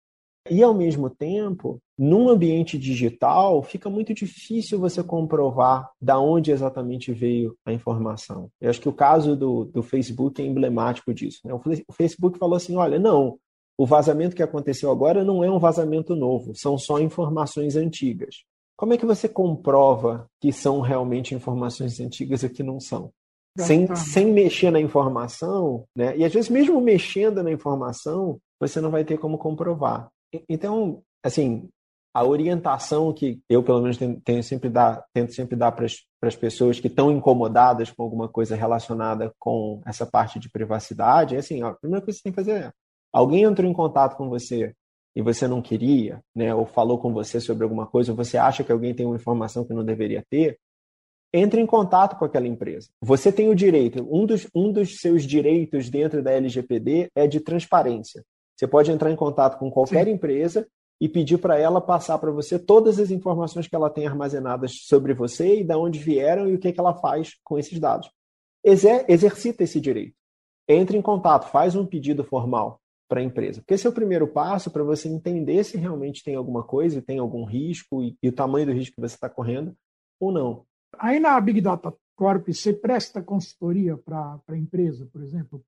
E, 0.48 0.62
ao 0.62 0.72
mesmo 0.72 1.10
tempo, 1.10 1.78
num 1.98 2.30
ambiente 2.30 2.78
digital, 2.78 3.62
fica 3.62 3.90
muito 3.90 4.14
difícil 4.14 4.80
você 4.80 5.02
comprovar 5.02 5.90
da 6.00 6.18
onde 6.18 6.50
exatamente 6.50 7.12
veio 7.12 7.54
a 7.64 7.72
informação. 7.72 8.50
Eu 8.58 8.70
acho 8.70 8.80
que 8.80 8.88
o 8.88 8.92
caso 8.92 9.36
do, 9.36 9.66
do 9.66 9.82
Facebook 9.82 10.40
é 10.40 10.46
emblemático 10.46 11.12
disso. 11.12 11.40
Né? 11.44 11.52
O 11.54 11.92
Facebook 11.92 12.38
falou 12.38 12.56
assim: 12.56 12.74
olha, 12.74 12.98
não, 12.98 13.38
o 13.76 13.86
vazamento 13.86 14.34
que 14.34 14.42
aconteceu 14.42 14.90
agora 14.90 15.22
não 15.22 15.44
é 15.44 15.50
um 15.50 15.58
vazamento 15.58 16.16
novo, 16.16 16.54
são 16.54 16.78
só 16.78 16.98
informações 16.98 17.76
antigas. 17.76 18.44
Como 18.80 18.94
é 18.94 18.96
que 18.96 19.04
você 19.04 19.28
comprova 19.28 20.26
que 20.40 20.50
são 20.50 20.80
realmente 20.80 21.34
informações 21.34 22.00
antigas 22.00 22.42
e 22.42 22.48
que 22.48 22.62
não 22.62 22.80
são? 22.80 23.12
Sem, 23.58 23.94
sem 23.94 24.32
mexer 24.32 24.70
na 24.70 24.80
informação, 24.80 25.84
né? 25.94 26.16
E 26.16 26.24
às 26.24 26.32
vezes 26.32 26.48
mesmo 26.48 26.80
mexendo 26.80 27.42
na 27.42 27.52
informação, 27.52 28.38
você 28.58 28.80
não 28.80 28.90
vai 28.90 29.04
ter 29.04 29.18
como 29.18 29.36
comprovar. 29.36 30.08
Então, 30.48 31.02
assim, 31.22 31.68
a 32.14 32.24
orientação 32.24 33.12
que 33.12 33.42
eu, 33.50 33.62
pelo 33.62 33.82
menos, 33.82 33.98
tenho 34.24 34.42
sempre 34.42 34.70
dar, 34.70 35.04
tento 35.12 35.34
sempre 35.34 35.56
dar 35.56 35.72
para 35.72 35.84
as 36.22 36.36
pessoas 36.36 36.80
que 36.80 36.86
estão 36.86 37.12
incomodadas 37.12 37.90
com 37.90 38.02
alguma 38.02 38.30
coisa 38.30 38.56
relacionada 38.56 39.30
com 39.38 39.82
essa 39.84 40.06
parte 40.06 40.38
de 40.38 40.48
privacidade 40.48 41.36
é 41.36 41.40
assim: 41.40 41.62
ó, 41.62 41.68
a 41.68 41.74
primeira 41.74 42.02
coisa 42.02 42.16
que 42.16 42.22
você 42.22 42.30
tem 42.30 42.32
que 42.32 42.42
fazer 42.42 42.64
é: 42.64 42.72
alguém 43.12 43.42
entrou 43.42 43.70
em 43.70 43.74
contato 43.74 44.16
com 44.16 44.30
você 44.30 44.74
e 45.14 45.22
você 45.22 45.48
não 45.48 45.60
queria, 45.60 46.22
né, 46.34 46.54
ou 46.54 46.64
falou 46.64 46.98
com 46.98 47.12
você 47.12 47.40
sobre 47.40 47.64
alguma 47.64 47.86
coisa, 47.86 48.12
ou 48.12 48.16
você 48.16 48.38
acha 48.38 48.62
que 48.62 48.72
alguém 48.72 48.94
tem 48.94 49.06
uma 49.06 49.16
informação 49.16 49.64
que 49.64 49.74
não 49.74 49.84
deveria 49.84 50.24
ter, 50.30 50.58
entre 51.32 51.60
em 51.60 51.66
contato 51.66 52.18
com 52.18 52.24
aquela 52.24 52.46
empresa. 52.46 52.88
Você 53.00 53.30
tem 53.30 53.48
o 53.48 53.54
direito, 53.54 54.06
um 54.10 54.26
dos, 54.26 54.46
um 54.54 54.72
dos 54.72 55.00
seus 55.00 55.24
direitos 55.24 55.88
dentro 55.88 56.22
da 56.22 56.32
LGPD 56.32 57.10
é 57.14 57.26
de 57.26 57.40
transparência. 57.40 58.24
Você 58.56 58.66
pode 58.66 58.90
entrar 58.90 59.10
em 59.10 59.16
contato 59.16 59.58
com 59.58 59.70
qualquer 59.70 60.04
Sim. 60.04 60.12
empresa 60.12 60.66
e 61.00 61.08
pedir 61.08 61.38
para 61.38 61.58
ela 61.58 61.80
passar 61.80 62.18
para 62.18 62.30
você 62.30 62.58
todas 62.58 62.98
as 62.98 63.10
informações 63.10 63.66
que 63.66 63.74
ela 63.74 63.88
tem 63.88 64.06
armazenadas 64.06 64.72
sobre 64.82 65.14
você 65.14 65.60
e 65.60 65.64
de 65.64 65.74
onde 65.74 65.98
vieram 65.98 66.48
e 66.48 66.54
o 66.54 66.58
que, 66.58 66.72
que 66.72 66.80
ela 66.80 66.94
faz 66.94 67.36
com 67.42 67.58
esses 67.58 67.78
dados. 67.78 68.10
Exer 68.62 69.06
exercita 69.08 69.64
esse 69.64 69.80
direito. 69.80 70.14
Entre 70.68 70.98
em 70.98 71.02
contato, 71.02 71.50
faz 71.50 71.74
um 71.74 71.86
pedido 71.86 72.22
formal 72.22 72.79
para 73.10 73.20
a 73.20 73.24
empresa. 73.24 73.60
Porque 73.60 73.74
esse 73.74 73.84
é 73.84 73.90
o 73.90 73.92
primeiro 73.92 74.28
passo 74.28 74.70
para 74.70 74.84
você 74.84 75.08
entender 75.08 75.64
se 75.64 75.76
realmente 75.76 76.22
tem 76.22 76.36
alguma 76.36 76.62
coisa 76.62 76.98
e 76.98 77.02
tem 77.02 77.18
algum 77.18 77.44
risco 77.44 78.04
e, 78.04 78.16
e 78.22 78.28
o 78.28 78.32
tamanho 78.32 78.66
do 78.66 78.72
risco 78.72 78.94
que 78.94 79.00
você 79.00 79.16
está 79.16 79.28
correndo 79.28 79.74
ou 80.20 80.30
não. 80.30 80.64
Aí 80.96 81.18
na 81.18 81.38
Big 81.40 81.60
Data 81.60 81.92
Corp, 82.14 82.46
você 82.48 82.72
presta 82.72 83.20
consultoria 83.20 83.96
para 83.96 84.40
a 84.46 84.56
empresa, 84.56 85.08
por 85.12 85.22
exemplo? 85.22 85.60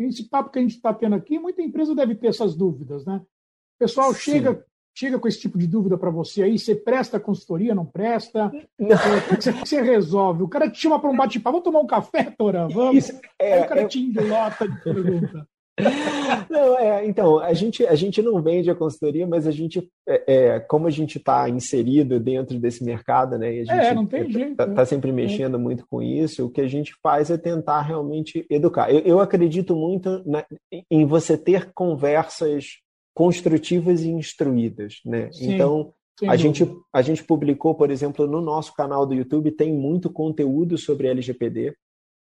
Esse 0.00 0.28
papo 0.28 0.50
que 0.50 0.58
a 0.58 0.62
gente 0.62 0.74
está 0.74 0.92
tendo 0.92 1.14
aqui, 1.14 1.38
muita 1.38 1.62
empresa 1.62 1.94
deve 1.94 2.16
ter 2.16 2.26
essas 2.26 2.56
dúvidas, 2.56 3.06
né? 3.06 3.16
O 3.16 3.78
pessoal 3.78 4.12
Sim. 4.12 4.32
chega 4.32 4.64
chega 4.92 5.18
com 5.18 5.28
esse 5.28 5.40
tipo 5.40 5.56
de 5.56 5.66
dúvida 5.66 5.96
para 5.96 6.10
você 6.10 6.42
aí? 6.42 6.58
Você 6.58 6.74
presta 6.74 7.20
consultoria, 7.20 7.74
não 7.74 7.86
presta? 7.86 8.50
Não. 8.78 8.90
É, 8.90 9.20
como 9.20 9.40
você, 9.40 9.52
você 9.52 9.80
resolve? 9.80 10.42
O 10.42 10.48
cara 10.48 10.68
te 10.68 10.78
chama 10.78 11.00
para 11.00 11.08
um 11.08 11.16
bate-papo, 11.16 11.52
vamos 11.52 11.64
tomar 11.64 11.80
um 11.80 11.86
café, 11.86 12.24
Torã? 12.36 12.68
Vamos? 12.68 12.96
Isso, 12.96 13.20
é, 13.38 13.54
aí 13.54 13.64
o 13.64 13.68
cara 13.68 13.80
é... 13.82 13.86
te 13.86 14.00
endolota 14.00 14.68
de 14.68 14.82
pergunta. 14.82 15.48
Não, 16.48 16.78
é, 16.78 17.06
então, 17.06 17.38
a 17.38 17.52
gente, 17.52 17.86
a 17.86 17.94
gente 17.94 18.20
não 18.22 18.42
vende 18.42 18.70
a 18.70 18.74
consultoria, 18.74 19.26
mas 19.26 19.46
a 19.46 19.50
gente, 19.50 19.88
é, 20.08 20.34
é 20.34 20.60
como 20.60 20.86
a 20.86 20.90
gente 20.90 21.18
está 21.18 21.48
inserido 21.48 22.18
dentro 22.18 22.58
desse 22.58 22.84
mercado, 22.84 23.38
né? 23.38 23.54
E 23.54 23.60
a 23.60 23.64
gente 23.64 23.86
é, 23.86 23.94
não 23.94 24.06
tem 24.06 24.30
jeito. 24.30 24.50
Está 24.52 24.66
tá 24.66 24.84
sempre 24.84 25.12
mexendo 25.12 25.58
muito 25.58 25.86
com 25.88 26.02
isso, 26.02 26.46
o 26.46 26.50
que 26.50 26.60
a 26.60 26.66
gente 26.66 26.92
faz 27.02 27.30
é 27.30 27.38
tentar 27.38 27.82
realmente 27.82 28.44
educar. 28.50 28.92
Eu, 28.92 29.00
eu 29.00 29.20
acredito 29.20 29.76
muito 29.76 30.22
na, 30.26 30.44
em 30.90 31.06
você 31.06 31.36
ter 31.36 31.72
conversas 31.72 32.78
construtivas 33.14 34.02
e 34.02 34.08
instruídas, 34.08 35.00
né? 35.04 35.30
Sim, 35.32 35.54
então, 35.54 35.92
a 36.28 36.36
gente, 36.36 36.68
a 36.92 37.02
gente 37.02 37.24
publicou, 37.24 37.74
por 37.74 37.90
exemplo, 37.90 38.26
no 38.26 38.40
nosso 38.40 38.74
canal 38.74 39.06
do 39.06 39.14
YouTube, 39.14 39.50
tem 39.50 39.72
muito 39.72 40.10
conteúdo 40.10 40.76
sobre 40.76 41.08
LGPD. 41.08 41.74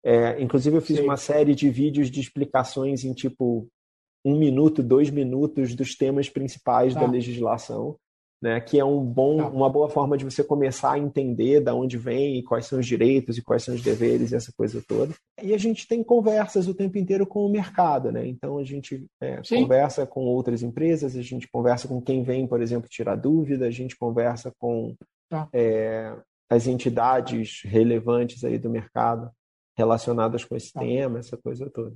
É, 0.06 0.40
inclusive, 0.40 0.76
eu 0.76 0.82
fiz 0.82 0.98
Sim. 0.98 1.02
uma 1.02 1.16
série 1.16 1.54
de 1.54 1.68
vídeos 1.68 2.10
de 2.10 2.20
explicações 2.20 3.04
em 3.04 3.12
tipo 3.12 3.66
um 4.24 4.38
minuto, 4.38 4.82
dois 4.82 5.10
minutos 5.10 5.74
dos 5.74 5.96
temas 5.96 6.28
principais 6.28 6.94
tá. 6.94 7.00
da 7.00 7.06
legislação 7.06 7.96
né, 8.40 8.60
que 8.60 8.78
é 8.78 8.84
um 8.84 9.02
bom, 9.02 9.38
tá. 9.38 9.48
uma 9.48 9.68
boa 9.68 9.88
forma 9.88 10.16
de 10.16 10.24
você 10.24 10.44
começar 10.44 10.92
a 10.92 10.98
entender 10.98 11.60
da 11.60 11.74
onde 11.74 11.96
vem 11.96 12.38
e 12.38 12.42
quais 12.42 12.66
são 12.66 12.78
os 12.78 12.86
direitos 12.86 13.38
e 13.38 13.42
quais 13.42 13.64
são 13.64 13.74
os 13.74 13.82
deveres 13.82 14.30
e 14.30 14.36
essa 14.36 14.52
coisa 14.56 14.82
toda. 14.86 15.14
E 15.42 15.54
a 15.54 15.58
gente 15.58 15.88
tem 15.88 16.02
conversas 16.02 16.68
o 16.68 16.74
tempo 16.74 16.98
inteiro 16.98 17.26
com 17.26 17.46
o 17.46 17.50
mercado, 17.50 18.12
né? 18.12 18.26
Então 18.26 18.58
a 18.58 18.64
gente 18.64 19.06
é, 19.20 19.40
conversa 19.48 20.06
com 20.06 20.24
outras 20.24 20.62
empresas, 20.62 21.16
a 21.16 21.22
gente 21.22 21.48
conversa 21.48 21.88
com 21.88 22.00
quem 22.00 22.22
vem, 22.22 22.46
por 22.46 22.60
exemplo, 22.60 22.88
tirar 22.88 23.16
dúvida, 23.16 23.66
a 23.66 23.70
gente 23.70 23.96
conversa 23.96 24.52
com 24.58 24.94
tá. 25.28 25.48
é, 25.52 26.14
as 26.50 26.66
entidades 26.66 27.62
relevantes 27.64 28.44
aí 28.44 28.58
do 28.58 28.70
mercado 28.70 29.30
relacionadas 29.76 30.44
com 30.44 30.56
esse 30.56 30.72
tá. 30.72 30.80
tema, 30.80 31.18
essa 31.18 31.36
coisa 31.36 31.68
toda. 31.70 31.94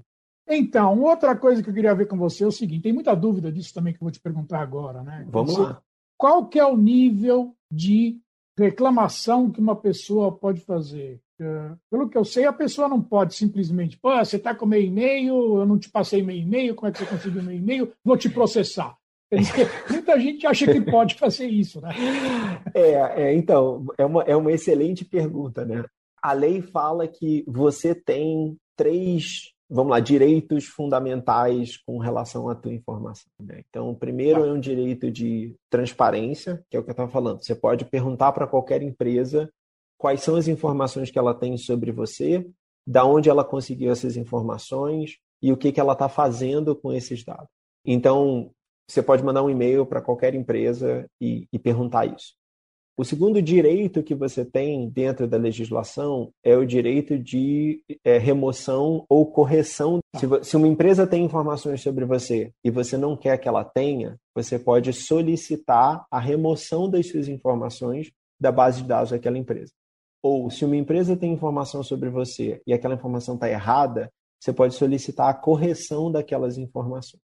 Então, 0.49 1.01
outra 1.03 1.37
coisa 1.37 1.63
que 1.63 1.71
eu 1.71 1.75
queria 1.75 1.95
ver 1.95 2.07
com 2.07 2.17
você 2.17 2.45
é 2.45 2.47
o 2.47 2.53
seguinte: 2.53 2.83
tem 2.83 2.93
muita 2.93 3.15
dúvida 3.15 3.51
disso 3.51 3.73
também 3.73 3.93
que 3.93 3.99
eu 3.99 4.05
vou 4.05 4.11
te 4.11 4.21
perguntar 4.21 4.61
agora, 4.61 5.03
né? 5.03 5.27
Vamos 5.31 5.55
você, 5.55 5.63
lá 5.63 5.83
qual 6.21 6.47
que 6.47 6.59
é 6.59 6.67
o 6.67 6.77
nível 6.77 7.57
de 7.73 8.19
reclamação 8.59 9.51
que 9.51 9.59
uma 9.59 9.75
pessoa 9.75 10.31
pode 10.31 10.61
fazer? 10.61 11.19
É, 11.41 11.71
pelo 11.91 12.11
que 12.11 12.19
eu 12.19 12.27
sei, 12.27 12.45
a 12.45 12.53
pessoa 12.53 12.87
não 12.87 13.01
pode 13.01 13.35
simplesmente, 13.35 13.97
pô, 13.97 14.15
você 14.15 14.37
está 14.37 14.55
com 14.55 14.67
meu 14.67 14.83
e-mail, 14.83 15.61
eu 15.61 15.65
não 15.65 15.79
te 15.79 15.89
passei 15.89 16.23
meu 16.23 16.37
e-mail, 16.37 16.75
como 16.75 16.89
é 16.89 16.93
que 16.93 16.99
você 16.99 17.07
conseguiu 17.07 17.43
meu 17.43 17.57
e-mail? 17.57 17.91
Vou 18.05 18.19
te 18.19 18.29
processar. 18.29 18.95
Muita 19.89 20.21
gente 20.21 20.47
acha 20.47 20.71
que 20.71 20.81
pode 20.83 21.15
fazer 21.15 21.47
isso, 21.47 21.81
né? 21.81 21.95
É, 22.75 23.23
é, 23.23 23.35
então, 23.35 23.87
é 23.97 24.05
uma, 24.05 24.23
é 24.25 24.37
uma 24.37 24.53
excelente 24.53 25.07
pergunta, 25.07 25.65
né? 25.65 25.83
A 26.23 26.33
lei 26.33 26.61
fala 26.61 27.09
que 27.09 27.45
você 27.47 27.95
tem 27.95 28.57
três 28.77 29.53
vamos 29.71 29.93
lá, 29.93 30.01
direitos 30.01 30.65
fundamentais 30.67 31.77
com 31.77 31.99
relação 31.99 32.49
à 32.49 32.57
tua 32.57 32.73
informação. 32.73 33.31
Né? 33.39 33.63
Então, 33.69 33.91
o 33.91 33.95
primeiro 33.95 34.45
é 34.45 34.53
um 34.53 34.59
direito 34.59 35.09
de 35.11 35.55
transparência, 35.71 36.61
que 36.69 36.77
é 36.77 36.81
o 36.81 36.83
que 36.83 36.91
eu 36.91 36.93
estava 36.93 37.11
falando. 37.11 37.43
Você 37.43 37.55
pode 37.55 37.85
perguntar 37.85 38.33
para 38.33 38.49
qualquer 38.49 38.83
empresa 38.83 39.49
quais 39.97 40.23
são 40.23 40.35
as 40.35 40.49
informações 40.49 41.11
que 41.11 41.19
ela 41.19 41.33
tem 41.33 41.57
sobre 41.57 41.93
você, 41.93 42.45
da 42.85 43.05
onde 43.05 43.31
ela 43.31 43.45
conseguiu 43.45 43.93
essas 43.93 44.17
informações 44.17 45.19
e 45.41 45.53
o 45.53 45.57
que, 45.57 45.71
que 45.71 45.79
ela 45.79 45.93
está 45.93 46.09
fazendo 46.09 46.75
com 46.75 46.93
esses 46.93 47.25
dados. 47.25 47.49
Então, 47.85 48.51
você 48.89 49.01
pode 49.01 49.23
mandar 49.23 49.45
um 49.45 49.51
e-mail 49.51 49.87
para 49.87 50.03
qualquer 50.03 50.35
empresa 50.35 51.07
e, 51.21 51.47
e 51.53 51.59
perguntar 51.61 52.07
isso. 52.07 52.35
O 53.01 53.05
segundo 53.05 53.41
direito 53.41 54.03
que 54.03 54.15
você 54.15 54.45
tem 54.45 54.87
dentro 54.87 55.27
da 55.27 55.39
legislação 55.39 56.35
é 56.45 56.55
o 56.55 56.67
direito 56.67 57.19
de 57.19 57.83
é, 58.05 58.19
remoção 58.19 59.07
ou 59.09 59.25
correção. 59.25 60.01
Se, 60.17 60.27
se, 60.43 60.55
uma 60.55 60.69
empresa 60.69 61.07
tem 61.07 61.25
informações 61.25 61.81
sobre 61.81 62.05
você 62.05 62.53
e 62.63 62.71
você 62.71 62.99
não 62.99 63.17
quer 63.17 63.39
que 63.39 63.49
ela 63.49 63.65
tenha, 63.65 64.19
você 64.35 64.59
pode 64.59 64.93
solicitar 64.93 66.05
a 66.11 66.21
remoção 66.21 66.91
das 66.91 67.09
suas 67.09 67.27
informações 67.27 68.13
da 68.39 68.53
base 68.53 68.83
de 68.83 68.89
dados 68.89 69.13
daquela 69.13 69.39
empresa. 69.39 69.73
Ou 70.23 70.51
se 70.51 70.67
uma 70.67 70.77
empresa 70.77 71.17
tem 71.17 71.33
informação 71.33 71.83
sobre 71.83 72.11
você 72.11 72.61
e 72.67 72.75
aquela 72.75 72.97
informação 72.97 73.35
está 73.35 73.49
errada, 73.49 74.13
você 74.39 74.53
pode 74.53 74.75
solicitar 74.75 75.31
a 75.31 75.35
correção 75.35 76.13
daquelas 76.13 76.59
informações 76.59 77.30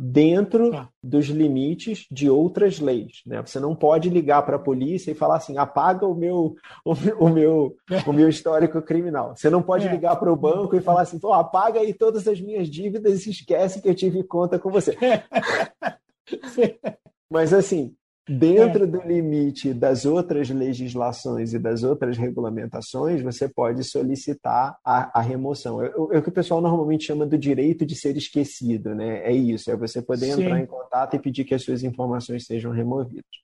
dentro 0.00 0.74
ah. 0.74 0.88
dos 1.02 1.26
limites 1.26 2.06
de 2.10 2.30
outras 2.30 2.80
leis. 2.80 3.20
Né? 3.26 3.42
Você 3.44 3.60
não 3.60 3.76
pode 3.76 4.08
ligar 4.08 4.42
para 4.42 4.56
a 4.56 4.60
polícia 4.60 5.10
e 5.10 5.14
falar 5.14 5.36
assim, 5.36 5.58
apaga 5.58 6.06
o 6.06 6.14
meu, 6.14 6.56
o, 6.84 6.94
o 7.18 7.28
meu, 7.28 7.76
o 8.06 8.12
meu 8.12 8.28
histórico 8.28 8.80
criminal. 8.80 9.36
Você 9.36 9.50
não 9.50 9.62
pode 9.62 9.86
é. 9.86 9.90
ligar 9.90 10.16
para 10.16 10.32
o 10.32 10.36
banco 10.36 10.74
e 10.74 10.80
falar 10.80 11.02
assim, 11.02 11.20
apaga 11.32 11.80
aí 11.80 11.92
todas 11.92 12.26
as 12.26 12.40
minhas 12.40 12.68
dívidas 12.68 13.26
e 13.26 13.30
esquece 13.30 13.82
que 13.82 13.88
eu 13.88 13.94
tive 13.94 14.22
conta 14.22 14.58
com 14.58 14.70
você. 14.70 14.96
Mas 17.30 17.52
assim, 17.52 17.94
Dentro 18.28 18.84
é. 18.84 18.86
do 18.86 19.00
limite 19.00 19.74
das 19.74 20.04
outras 20.04 20.48
legislações 20.50 21.52
e 21.52 21.58
das 21.58 21.82
outras 21.82 22.16
regulamentações, 22.16 23.22
você 23.22 23.48
pode 23.48 23.82
solicitar 23.82 24.78
a, 24.84 25.18
a 25.18 25.22
remoção. 25.22 25.82
É, 25.82 25.86
é, 25.88 26.18
o 26.18 26.22
que 26.22 26.28
o 26.28 26.32
pessoal 26.32 26.60
normalmente 26.60 27.06
chama 27.06 27.26
do 27.26 27.36
direito 27.36 27.84
de 27.84 27.96
ser 27.96 28.16
esquecido, 28.16 28.94
né? 28.94 29.24
É 29.24 29.32
isso, 29.32 29.70
é 29.70 29.76
você 29.76 30.00
poder 30.00 30.34
Sim. 30.34 30.42
entrar 30.42 30.60
em 30.60 30.66
contato 30.66 31.16
e 31.16 31.18
pedir 31.18 31.44
que 31.44 31.54
as 31.54 31.62
suas 31.62 31.82
informações 31.82 32.46
sejam 32.46 32.70
removidas. 32.70 33.40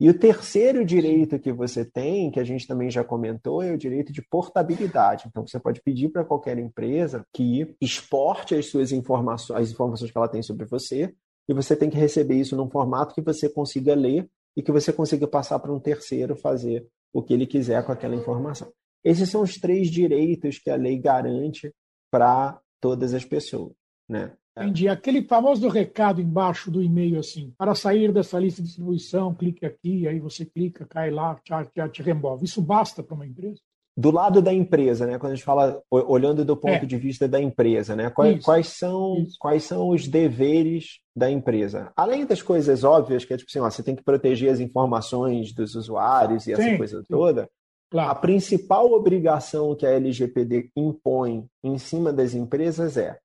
E 0.00 0.08
o 0.08 0.16
terceiro 0.16 0.84
direito 0.84 1.40
que 1.40 1.52
você 1.52 1.84
tem, 1.84 2.30
que 2.30 2.38
a 2.38 2.44
gente 2.44 2.68
também 2.68 2.88
já 2.88 3.02
comentou, 3.02 3.60
é 3.60 3.72
o 3.72 3.78
direito 3.78 4.12
de 4.12 4.22
portabilidade. 4.22 5.24
Então, 5.26 5.44
você 5.44 5.58
pode 5.58 5.82
pedir 5.82 6.10
para 6.10 6.24
qualquer 6.24 6.56
empresa 6.56 7.26
que 7.34 7.74
exporte 7.80 8.54
as 8.54 8.66
suas 8.66 8.92
informações, 8.92 9.60
as 9.60 9.70
informações 9.72 10.12
que 10.12 10.16
ela 10.16 10.28
tem 10.28 10.40
sobre 10.40 10.66
você, 10.66 11.12
e 11.48 11.54
você 11.54 11.74
tem 11.74 11.88
que 11.88 11.96
receber 11.96 12.34
isso 12.34 12.54
num 12.56 12.68
formato 12.68 13.14
que 13.14 13.22
você 13.22 13.48
consiga 13.48 13.94
ler 13.94 14.28
e 14.56 14.62
que 14.62 14.70
você 14.70 14.92
consiga 14.92 15.26
passar 15.26 15.58
para 15.58 15.72
um 15.72 15.80
terceiro 15.80 16.36
fazer 16.36 16.86
o 17.12 17.22
que 17.22 17.32
ele 17.32 17.46
quiser 17.46 17.84
com 17.84 17.92
aquela 17.92 18.14
informação. 18.14 18.70
Esses 19.02 19.30
são 19.30 19.42
os 19.42 19.56
três 19.56 19.90
direitos 19.90 20.58
que 20.58 20.70
a 20.70 20.76
lei 20.76 20.98
garante 20.98 21.72
para 22.10 22.60
todas 22.80 23.14
as 23.14 23.24
pessoas. 23.24 23.72
Né? 24.08 24.32
Entendi. 24.56 24.88
Aquele 24.88 25.22
famoso 25.22 25.68
recado 25.68 26.20
embaixo 26.20 26.70
do 26.70 26.82
e-mail, 26.82 27.20
assim, 27.20 27.54
para 27.56 27.74
sair 27.74 28.12
dessa 28.12 28.38
lista 28.38 28.60
de 28.60 28.68
distribuição, 28.68 29.34
clique 29.34 29.64
aqui, 29.64 30.06
aí 30.08 30.18
você 30.18 30.44
clica, 30.44 30.84
cai 30.86 31.10
lá, 31.10 31.36
te, 31.36 31.52
te, 31.72 31.88
te 31.88 32.02
remove. 32.02 32.44
Isso 32.44 32.60
basta 32.60 33.02
para 33.02 33.14
uma 33.14 33.26
empresa? 33.26 33.60
Do 33.98 34.12
lado 34.12 34.40
da 34.40 34.54
empresa, 34.54 35.08
né? 35.08 35.18
Quando 35.18 35.32
a 35.32 35.34
gente 35.34 35.44
fala 35.44 35.82
olhando 35.90 36.44
do 36.44 36.56
ponto 36.56 36.84
é. 36.84 36.86
de 36.86 36.96
vista 36.96 37.26
da 37.26 37.40
empresa, 37.40 37.96
né? 37.96 38.08
Quais, 38.10 38.44
quais 38.44 38.68
são 38.68 39.18
Isso. 39.18 39.36
quais 39.40 39.64
são 39.64 39.88
os 39.88 40.06
deveres 40.06 41.00
da 41.16 41.28
empresa? 41.28 41.90
Além 41.96 42.24
das 42.24 42.40
coisas 42.40 42.84
óbvias, 42.84 43.24
que 43.24 43.34
é 43.34 43.36
tipo 43.36 43.50
assim, 43.50 43.58
ó, 43.58 43.68
você 43.68 43.82
tem 43.82 43.96
que 43.96 44.04
proteger 44.04 44.52
as 44.52 44.60
informações 44.60 45.52
dos 45.52 45.74
usuários 45.74 46.46
e 46.46 46.52
essa 46.52 46.62
sim, 46.62 46.76
coisa 46.76 47.02
toda. 47.08 47.50
Claro. 47.90 48.10
A 48.12 48.14
principal 48.14 48.86
obrigação 48.92 49.74
que 49.74 49.84
a 49.84 49.90
LGPD 49.90 50.70
impõe 50.76 51.48
em 51.64 51.76
cima 51.76 52.12
das 52.12 52.34
empresas 52.34 52.96
é: 52.96 53.18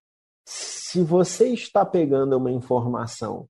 se 0.43 1.03
você 1.03 1.49
está 1.49 1.85
pegando 1.85 2.35
uma 2.35 2.51
informação 2.51 3.47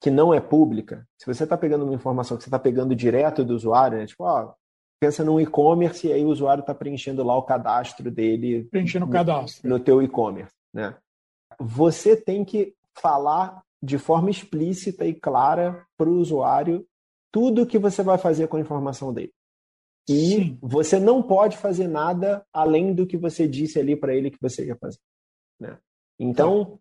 que 0.00 0.12
não 0.12 0.32
é 0.32 0.38
pública, 0.38 1.04
se 1.18 1.26
você 1.26 1.42
está 1.42 1.56
pegando 1.56 1.84
uma 1.84 1.94
informação 1.94 2.36
que 2.36 2.44
você 2.44 2.48
está 2.48 2.58
pegando 2.58 2.94
direto 2.94 3.44
do 3.44 3.52
usuário, 3.52 3.98
né? 3.98 4.06
tipo, 4.06 4.22
ó, 4.22 4.52
pensa 5.00 5.24
num 5.24 5.40
e-commerce 5.40 6.06
e 6.06 6.12
aí 6.12 6.24
o 6.24 6.28
usuário 6.28 6.60
está 6.60 6.74
preenchendo 6.74 7.24
lá 7.24 7.36
o 7.36 7.42
cadastro 7.42 8.10
dele. 8.10 8.64
Preenchendo 8.64 9.06
o 9.06 9.10
cadastro. 9.10 9.68
No 9.68 9.80
teu 9.80 10.02
e-commerce. 10.02 10.54
Né? 10.72 10.94
Você 11.58 12.14
tem 12.14 12.44
que 12.44 12.74
falar 12.94 13.62
de 13.82 13.96
forma 13.96 14.30
explícita 14.30 15.06
e 15.06 15.14
clara 15.14 15.86
para 15.96 16.08
o 16.08 16.18
usuário 16.18 16.86
tudo 17.32 17.62
o 17.62 17.66
que 17.66 17.78
você 17.78 18.02
vai 18.02 18.18
fazer 18.18 18.46
com 18.46 18.58
a 18.58 18.60
informação 18.60 19.12
dele. 19.12 19.32
E 20.08 20.28
Sim. 20.28 20.58
você 20.60 20.98
não 20.98 21.22
pode 21.22 21.56
fazer 21.56 21.88
nada 21.88 22.44
além 22.52 22.92
do 22.92 23.06
que 23.06 23.16
você 23.16 23.48
disse 23.48 23.78
ali 23.78 23.96
para 23.96 24.14
ele 24.14 24.30
que 24.30 24.40
você 24.40 24.66
ia 24.66 24.76
fazer. 24.76 24.98
Né? 25.58 25.78
Então, 26.18 26.78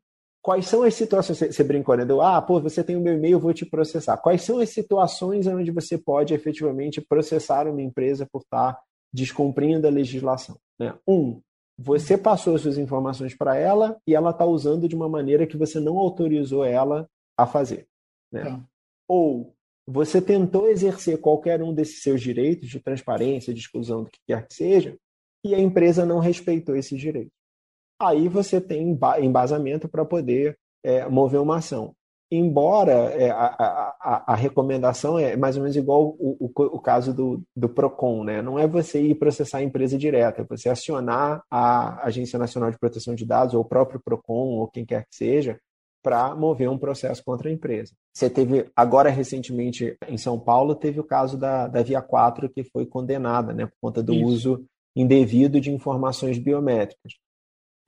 Quais 0.49 0.65
são 0.65 0.81
as 0.81 0.95
situações, 0.95 1.37
você 1.37 1.63
brincou, 1.63 1.95
né? 1.95 2.03
Do, 2.03 2.21
ah, 2.21 2.41
pô, 2.41 2.59
você 2.59 2.83
tem 2.83 2.95
o 2.95 2.99
meu 2.99 3.13
e-mail, 3.13 3.33
eu 3.33 3.39
vou 3.39 3.53
te 3.53 3.67
processar. 3.67 4.17
Quais 4.17 4.41
são 4.41 4.57
as 4.57 4.69
situações 4.69 5.45
onde 5.45 5.69
você 5.69 5.95
pode 5.95 6.33
efetivamente 6.33 6.99
processar 6.99 7.67
uma 7.67 7.83
empresa 7.83 8.27
por 8.31 8.41
estar 8.41 8.81
descumprindo 9.13 9.85
a 9.85 9.91
legislação? 9.91 10.57
Né? 10.79 10.97
Um, 11.07 11.39
você 11.77 12.17
passou 12.17 12.57
suas 12.57 12.79
informações 12.79 13.35
para 13.35 13.57
ela 13.57 14.01
e 14.07 14.15
ela 14.15 14.31
está 14.31 14.43
usando 14.43 14.89
de 14.89 14.95
uma 14.95 15.07
maneira 15.07 15.45
que 15.45 15.55
você 15.55 15.79
não 15.79 15.99
autorizou 15.99 16.65
ela 16.65 17.07
a 17.37 17.45
fazer. 17.45 17.85
Né? 18.31 18.45
Tá. 18.45 18.59
Ou 19.07 19.53
você 19.85 20.19
tentou 20.19 20.67
exercer 20.67 21.21
qualquer 21.21 21.61
um 21.61 21.71
desses 21.71 22.01
seus 22.01 22.19
direitos 22.19 22.67
de 22.67 22.79
transparência, 22.79 23.53
de 23.53 23.59
exclusão, 23.59 24.03
do 24.03 24.09
que 24.09 24.17
quer 24.25 24.47
que 24.47 24.55
seja, 24.55 24.97
e 25.45 25.53
a 25.53 25.59
empresa 25.59 26.07
não 26.07 26.17
respeitou 26.17 26.75
esses 26.75 26.99
direitos 26.99 27.38
aí 27.99 28.27
você 28.27 28.61
tem 28.61 28.97
embasamento 29.19 29.87
para 29.89 30.05
poder 30.05 30.57
é, 30.83 31.07
mover 31.07 31.41
uma 31.41 31.57
ação. 31.57 31.93
Embora 32.31 32.91
é, 32.91 33.31
a, 33.31 33.45
a, 33.99 34.33
a, 34.33 34.35
recomendação 34.35 35.17
é 35.17 35.35
mais 35.35 35.57
ou 35.57 35.63
menos 35.63 35.75
igual 35.75 36.09
o, 36.19 36.37
o, 36.39 36.51
o, 36.63 36.79
caso 36.79 37.11
do, 37.11 37.41
do 37.55 37.67
PROCON, 37.67 38.23
né? 38.23 38.39
não 38.39 38.59
é 38.59 38.67
você 38.67 39.01
ir 39.01 39.15
processar 39.15 39.57
a 39.57 39.63
empresa 39.63 39.97
direta, 39.97 40.43
é 40.43 40.45
você 40.45 40.69
acionar 40.69 41.41
a 41.49 42.05
Agência 42.05 42.37
Nacional 42.37 42.69
de 42.69 42.77
Proteção 42.77 43.15
de 43.15 43.25
Dados, 43.25 43.55
ou 43.55 43.61
o 43.61 43.65
próprio 43.65 43.99
PROCON, 43.99 44.59
ou 44.59 44.67
quem 44.67 44.85
quer 44.85 45.05
que 45.05 45.15
seja, 45.15 45.59
para 46.03 46.35
mover 46.35 46.69
um 46.69 46.77
processo 46.77 47.23
contra 47.23 47.49
a 47.49 47.51
empresa. 47.51 47.93
Você 48.13 48.29
teve, 48.29 48.69
agora 48.75 49.09
recentemente 49.09 49.97
em 50.07 50.17
São 50.17 50.39
Paulo, 50.39 50.75
teve 50.75 50.99
o 50.99 51.03
caso 51.03 51.35
da, 51.35 51.67
da 51.67 51.81
Via 51.81 52.01
4, 52.01 52.47
que 52.49 52.63
foi 52.63 52.85
condenada 52.85 53.53
né, 53.53 53.65
por 53.65 53.75
conta 53.81 54.03
do 54.03 54.13
Isso. 54.13 54.25
uso 54.25 54.65
indevido 54.95 55.59
de 55.59 55.71
informações 55.71 56.37
biométricas. 56.37 57.13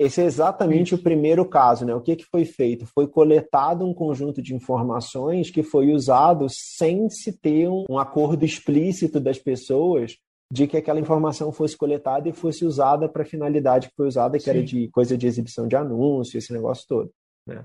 Esse 0.01 0.19
é 0.19 0.25
exatamente 0.25 0.95
o 0.95 0.97
primeiro 0.97 1.47
caso, 1.47 1.85
né? 1.85 1.93
O 1.93 2.01
que, 2.01 2.15
que 2.15 2.25
foi 2.25 2.43
feito? 2.43 2.87
Foi 2.87 3.07
coletado 3.07 3.85
um 3.85 3.93
conjunto 3.93 4.41
de 4.41 4.55
informações 4.55 5.51
que 5.51 5.61
foi 5.61 5.91
usado 5.93 6.47
sem 6.49 7.07
se 7.07 7.31
ter 7.31 7.69
um, 7.69 7.99
acordo 7.99 8.43
explícito 8.43 9.19
das 9.19 9.37
pessoas 9.37 10.17
de 10.51 10.65
que 10.65 10.75
aquela 10.75 10.99
informação 10.99 11.51
fosse 11.51 11.77
coletada 11.77 12.27
e 12.27 12.33
fosse 12.33 12.65
usada 12.65 13.07
para 13.07 13.21
a 13.21 13.25
finalidade 13.25 13.89
que 13.89 13.95
foi 13.95 14.07
usada, 14.07 14.39
que 14.39 14.45
Sim. 14.45 14.49
era 14.49 14.63
de 14.63 14.87
coisa 14.87 15.15
de 15.15 15.27
exibição 15.27 15.67
de 15.67 15.75
anúncio, 15.75 16.35
esse 16.35 16.51
negócio 16.51 16.83
todo. 16.87 17.11
Né? 17.45 17.63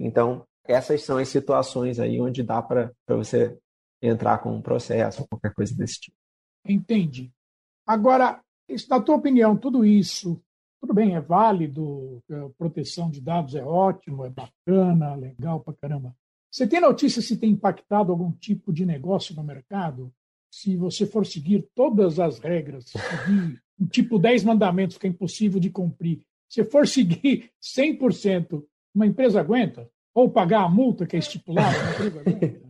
Então, 0.00 0.44
essas 0.64 1.04
são 1.04 1.18
as 1.18 1.28
situações 1.28 2.00
aí 2.00 2.20
onde 2.20 2.42
dá 2.42 2.60
para 2.60 2.90
você 3.06 3.56
entrar 4.02 4.38
com 4.38 4.52
um 4.52 4.60
processo, 4.60 5.24
qualquer 5.28 5.54
coisa 5.54 5.72
desse 5.72 6.00
tipo. 6.00 6.16
Entendi. 6.66 7.30
Agora, 7.86 8.40
na 8.90 9.00
tua 9.00 9.14
opinião, 9.14 9.56
tudo 9.56 9.84
isso 9.84 10.42
tudo 10.86 10.94
bem, 10.94 11.16
é 11.16 11.20
válido, 11.20 12.22
a 12.30 12.48
proteção 12.56 13.10
de 13.10 13.20
dados 13.20 13.56
é 13.56 13.64
ótimo, 13.64 14.24
é 14.24 14.30
bacana, 14.30 15.16
legal 15.16 15.58
pra 15.58 15.74
caramba. 15.74 16.14
Você 16.48 16.64
tem 16.64 16.80
notícia 16.80 17.20
se 17.20 17.36
tem 17.36 17.50
impactado 17.50 18.12
algum 18.12 18.30
tipo 18.30 18.72
de 18.72 18.86
negócio 18.86 19.34
no 19.34 19.42
mercado? 19.42 20.12
Se 20.48 20.76
você 20.76 21.04
for 21.04 21.26
seguir 21.26 21.68
todas 21.74 22.20
as 22.20 22.38
regras, 22.38 22.84
seguir 22.86 23.60
um 23.80 23.86
tipo 23.86 24.16
10 24.16 24.44
mandamentos 24.44 24.96
que 24.96 25.08
é 25.08 25.10
impossível 25.10 25.58
de 25.58 25.70
cumprir, 25.70 26.22
se 26.48 26.62
for 26.62 26.86
seguir 26.86 27.50
100%, 27.60 28.62
uma 28.94 29.08
empresa 29.08 29.40
aguenta? 29.40 29.90
Ou 30.14 30.30
pagar 30.30 30.62
a 30.62 30.68
multa 30.68 31.04
que 31.04 31.16
é 31.16 31.18
estipulada, 31.18 31.76
uma 31.76 31.90
empresa 31.90 32.20
aguenta? 32.20 32.66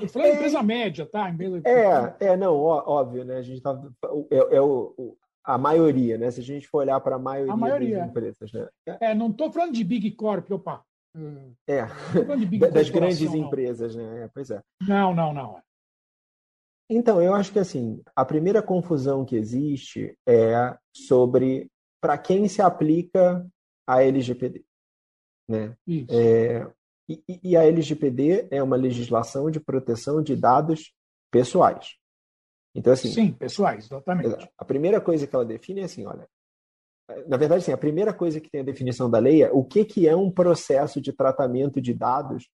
Eu 0.00 0.08
falei 0.08 0.30
é, 0.30 0.34
empresa 0.34 0.62
média, 0.62 1.04
tá? 1.04 1.28
Empresa... 1.28 1.60
É, 1.66 2.28
é, 2.28 2.36
não, 2.36 2.56
óbvio, 2.56 3.24
né? 3.24 3.36
A 3.36 3.42
gente 3.42 3.60
tá, 3.60 3.78
é, 4.30 4.56
é 4.56 4.60
o, 4.60 5.16
a 5.44 5.56
maioria, 5.56 6.18
né? 6.18 6.30
Se 6.30 6.40
a 6.40 6.44
gente 6.44 6.66
for 6.68 6.78
olhar 6.78 7.00
para 7.00 7.16
a 7.16 7.18
maioria, 7.18 7.56
maioria 7.56 7.98
das 7.98 8.08
empresas, 8.08 8.52
né? 8.52 8.68
É, 9.00 9.14
não 9.14 9.30
estou 9.30 9.52
falando 9.52 9.74
de 9.74 9.84
Big 9.84 10.10
Corp, 10.12 10.50
opa. 10.50 10.84
É, 11.66 11.86
das 12.72 12.90
grandes 12.90 13.20
não. 13.22 13.36
empresas, 13.36 13.94
né? 13.94 14.24
É, 14.24 14.28
pois 14.28 14.50
é. 14.50 14.62
Não, 14.86 15.14
não, 15.14 15.32
não. 15.32 15.60
Então, 16.90 17.20
eu 17.20 17.34
acho 17.34 17.52
que 17.52 17.58
assim, 17.58 18.02
a 18.16 18.24
primeira 18.24 18.62
confusão 18.62 19.24
que 19.24 19.36
existe 19.36 20.16
é 20.26 20.76
sobre 20.92 21.70
para 22.00 22.16
quem 22.16 22.48
se 22.48 22.62
aplica 22.62 23.46
a 23.86 24.02
LGPD. 24.02 24.64
Né? 25.48 25.76
É, 26.08 26.66
e, 27.08 27.22
e 27.42 27.56
a 27.56 27.64
LGPD 27.64 28.48
é 28.50 28.62
uma 28.62 28.76
legislação 28.76 29.50
de 29.50 29.60
proteção 29.60 30.22
de 30.22 30.36
dados 30.36 30.94
pessoais. 31.30 31.96
Então, 32.74 32.92
assim. 32.92 33.08
Sim, 33.10 33.32
pessoais, 33.32 33.86
exatamente. 33.86 34.48
A 34.56 34.64
primeira 34.64 35.00
coisa 35.00 35.26
que 35.26 35.34
ela 35.34 35.44
define 35.44 35.80
é 35.80 35.84
assim: 35.84 36.06
olha. 36.06 36.26
Na 37.26 37.38
verdade, 37.38 37.62
assim, 37.62 37.72
a 37.72 37.78
primeira 37.78 38.12
coisa 38.12 38.38
que 38.38 38.50
tem 38.50 38.60
a 38.60 38.64
definição 38.64 39.08
da 39.08 39.18
lei 39.18 39.42
é 39.42 39.50
o 39.50 39.64
que, 39.64 39.82
que 39.82 40.06
é 40.06 40.14
um 40.14 40.30
processo 40.30 41.00
de 41.00 41.10
tratamento 41.10 41.80
de 41.80 41.94
dados 41.94 42.50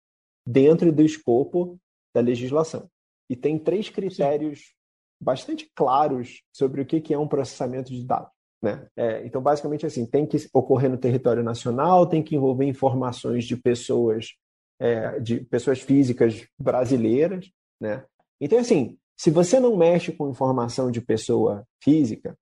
dentro 0.47 0.93
do 0.93 1.03
escopo 1.03 1.77
da 2.15 2.21
legislação. 2.21 2.89
E 3.29 3.35
tem 3.35 3.59
três 3.59 3.91
critérios 3.91 4.61
Sim. 4.61 4.75
bastante 5.21 5.69
claros 5.75 6.43
sobre 6.53 6.83
o 6.83 6.87
que, 6.87 7.01
que 7.01 7.13
é 7.13 7.19
um 7.19 7.27
processamento 7.27 7.91
de 7.91 8.05
dados. 8.07 8.31
Né? 8.63 8.87
É, 8.97 9.27
então, 9.27 9.43
basicamente, 9.43 9.85
assim, 9.85 10.07
tem 10.07 10.27
que 10.27 10.39
ocorrer 10.53 10.91
no 10.91 10.97
território 10.97 11.43
nacional, 11.43 12.07
tem 12.07 12.23
que 12.23 12.37
envolver 12.37 12.65
informações 12.65 13.45
de 13.45 13.57
pessoas, 13.57 14.35
é, 14.81 15.21
de 15.21 15.41
pessoas 15.41 15.81
físicas 15.81 16.47
brasileiras, 16.59 17.51
né? 17.81 18.05
Então, 18.41 18.59
assim, 18.59 18.97
se 19.17 19.31
você 19.31 19.61
não 19.61 19.77
mexe 19.77 20.13
com 20.13 20.31
informação 20.31 20.91
de 20.91 21.01
pessoa 21.01 21.67
física, 21.83 22.37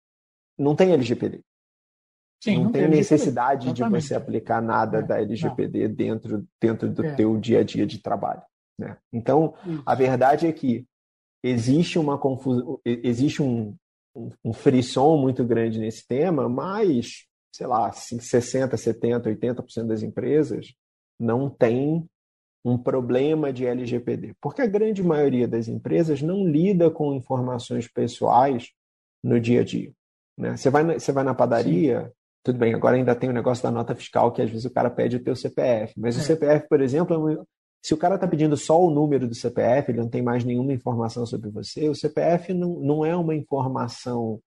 não 0.57 0.75
tem 0.75 0.91
LGPD. 0.91 1.41
Sim, 2.41 2.57
não, 2.57 2.63
não, 2.65 2.71
tem, 2.71 2.87
necessidade 2.87 3.73
de 3.73 3.83
você 3.83 4.15
aplicar 4.15 4.61
nada 4.61 4.99
é, 4.99 5.01
da 5.01 5.19
LGPD 5.19 5.87
não. 5.87 5.95
dentro, 5.95 6.47
dentro 6.61 6.89
do 6.89 7.05
é. 7.05 7.15
teu 7.15 7.37
dia 7.37 7.59
a 7.59 7.63
dia 7.63 7.85
de 7.85 8.01
trabalho. 8.01 8.41
Né? 8.77 8.97
Então, 9.11 9.55
Isso. 9.65 9.83
a 9.85 9.93
verdade 9.93 10.47
é 10.47 10.53
que 10.53 10.85
existe 11.43 11.99
uma 11.99 12.17
confusão, 12.17 12.79
existe 12.85 13.41
um, 13.41 13.75
um, 14.15 14.29
um 14.45 14.53
frisson 14.53 15.17
muito 15.17 15.43
grande 15.43 15.79
nesse 15.79 16.07
tema, 16.07 16.47
mas, 16.47 17.25
sei 17.53 17.67
lá, 17.67 17.91
60, 17.91 18.77
70, 18.77 19.29
80% 19.29 19.87
das 19.87 20.01
empresas 20.01 20.73
não 21.19 21.49
tem 21.49 22.07
um 22.63 22.77
problema 22.77 23.53
de 23.53 23.65
LGPD, 23.65 24.35
porque 24.41 24.61
a 24.61 24.67
grande 24.67 25.01
maioria 25.01 25.47
das 25.47 25.67
empresas 25.67 26.21
não 26.21 26.45
lida 26.45 26.89
com 26.89 27.13
informações 27.13 27.87
pessoais 27.87 28.71
no 29.23 29.39
dia 29.39 29.61
a 29.61 29.63
dia. 29.63 29.91
Né? 30.37 30.57
Você, 30.57 30.69
vai 30.69 30.83
na, 30.83 30.93
você 30.99 31.11
vai 31.11 31.23
na 31.23 31.33
padaria, 31.33 32.05
Sim. 32.05 32.11
tudo 32.43 32.59
bem, 32.59 32.73
agora 32.73 32.97
ainda 32.97 33.15
tem 33.15 33.29
o 33.29 33.33
negócio 33.33 33.63
da 33.63 33.71
nota 33.71 33.95
fiscal, 33.95 34.31
que 34.31 34.41
às 34.41 34.49
vezes 34.49 34.65
o 34.65 34.71
cara 34.71 34.89
pede 34.89 35.15
o 35.15 35.23
teu 35.23 35.35
CPF, 35.35 35.93
mas 35.97 36.17
é. 36.17 36.19
o 36.19 36.23
CPF, 36.23 36.67
por 36.67 36.81
exemplo, 36.81 37.29
é 37.29 37.37
se 37.81 37.93
o 37.93 37.97
cara 37.97 38.15
está 38.15 38.27
pedindo 38.27 38.57
só 38.57 38.81
o 38.81 38.89
número 38.89 39.25
do 39.25 39.33
CPF, 39.33 39.89
ele 39.89 40.01
não 40.01 40.09
tem 40.09 40.21
mais 40.21 40.43
nenhuma 40.43 40.73
informação 40.73 41.25
sobre 41.25 41.49
você, 41.49 41.87
o 41.87 41.95
CPF 41.95 42.53
não, 42.53 42.77
não 42.79 43.05
é 43.05 43.15
uma 43.15 43.33
informação 43.33 44.41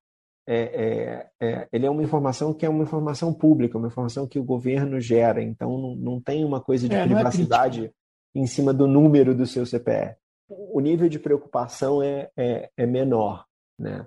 é, 0.47 1.29
é, 1.41 1.47
é, 1.47 1.69
ele 1.73 1.87
é 1.87 1.91
uma 1.91 2.03
informação 2.03 2.53
que 2.53 2.67
é 2.67 2.69
uma 2.69 2.83
informação 2.83 3.33
pública, 3.33 3.79
uma 3.79 3.87
informação 3.87 4.27
que 4.27 4.39
o 4.39 4.45
governo 4.45 5.01
gera, 5.01 5.41
então 5.41 5.79
não, 5.79 5.95
não 5.95 6.21
tem 6.21 6.45
uma 6.45 6.61
coisa 6.61 6.89
de 6.89 6.95
é, 6.95 6.99
é 6.99 7.05
privacidade 7.05 7.93
em 8.35 8.47
cima 8.47 8.73
do 8.73 8.87
número 8.87 9.35
do 9.35 9.47
seu 9.47 9.65
CPF. 9.67 10.17
O 10.49 10.81
nível 10.81 11.09
de 11.09 11.19
preocupação 11.19 12.03
é, 12.03 12.31
é, 12.37 12.71
é 12.77 12.87
menor. 12.87 13.45
Né? 13.79 14.07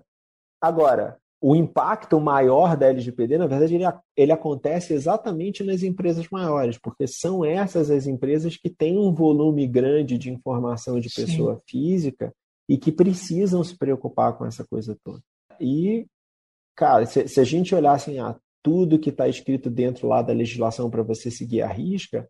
Agora, 0.62 1.18
o 1.42 1.56
impacto 1.56 2.20
maior 2.20 2.76
da 2.76 2.88
LGPD, 2.88 3.38
na 3.38 3.48
verdade, 3.48 3.76
ele, 3.76 3.84
ele 4.16 4.32
acontece 4.32 4.94
exatamente 4.94 5.64
nas 5.64 5.84
empresas 5.84 6.28
maiores, 6.30 6.78
porque 6.78 7.08
são 7.08 7.44
essas 7.46 7.92
as 7.92 8.08
empresas 8.08 8.58
que 8.58 8.70
têm 8.70 8.98
um 8.98 9.14
volume 9.14 9.68
grande 9.68 10.18
de 10.18 10.32
informação 10.32 11.00
de 11.00 11.10
pessoa 11.10 11.56
Sim. 11.56 11.62
física 11.68 12.34
e 12.68 12.78
que 12.78 12.92
precisam 12.92 13.64
se 13.64 13.78
preocupar 13.78 14.38
com 14.38 14.46
essa 14.46 14.66
coisa 14.66 14.98
toda. 15.04 15.22
E 15.60 16.08
cara, 16.76 17.06
se, 17.06 17.28
se 17.28 17.40
a 17.40 17.44
gente 17.44 17.74
olhar 17.74 17.94
assim, 17.94 18.20
ah, 18.20 18.36
tudo 18.64 19.00
que 19.00 19.10
está 19.10 19.28
escrito 19.28 19.70
dentro 19.70 20.08
lá 20.08 20.22
da 20.22 20.34
legislação 20.34 20.90
para 20.90 21.04
você 21.04 21.30
seguir 21.30 21.62
a 21.62 21.68
risca, 21.68 22.28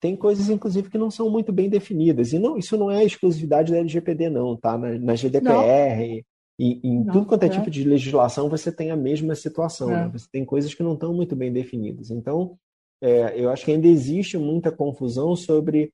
tem 0.00 0.16
coisas, 0.16 0.48
inclusive, 0.48 0.90
que 0.90 0.98
não 0.98 1.10
são 1.10 1.30
muito 1.30 1.52
bem 1.52 1.68
definidas. 1.68 2.32
E 2.32 2.38
não, 2.38 2.58
isso 2.58 2.76
não 2.76 2.90
é 2.90 3.04
exclusividade 3.04 3.72
da 3.72 3.78
LGPD, 3.78 4.28
não, 4.28 4.56
tá? 4.56 4.76
Na, 4.76 4.98
na 4.98 5.14
GDPR 5.14 6.24
e 6.58 6.80
em 6.82 7.04
não, 7.04 7.12
tudo 7.12 7.26
quanto 7.26 7.42
é, 7.42 7.46
é, 7.46 7.50
tipo 7.50 7.70
de 7.70 7.84
legislação, 7.84 8.48
você 8.48 8.72
tem 8.72 8.90
a 8.90 8.96
mesma 8.96 9.34
situação. 9.34 9.90
É. 9.90 10.04
Né? 10.04 10.10
Você 10.12 10.26
tem 10.30 10.44
coisas 10.44 10.74
que 10.74 10.82
não 10.82 10.94
estão 10.94 11.12
muito 11.12 11.36
bem 11.36 11.52
definidas. 11.52 12.10
Então, 12.10 12.58
é, 13.00 13.38
eu 13.40 13.50
acho 13.50 13.64
que 13.64 13.72
ainda 13.72 13.86
existe 13.86 14.38
muita 14.38 14.72
confusão 14.72 15.36
sobre 15.36 15.92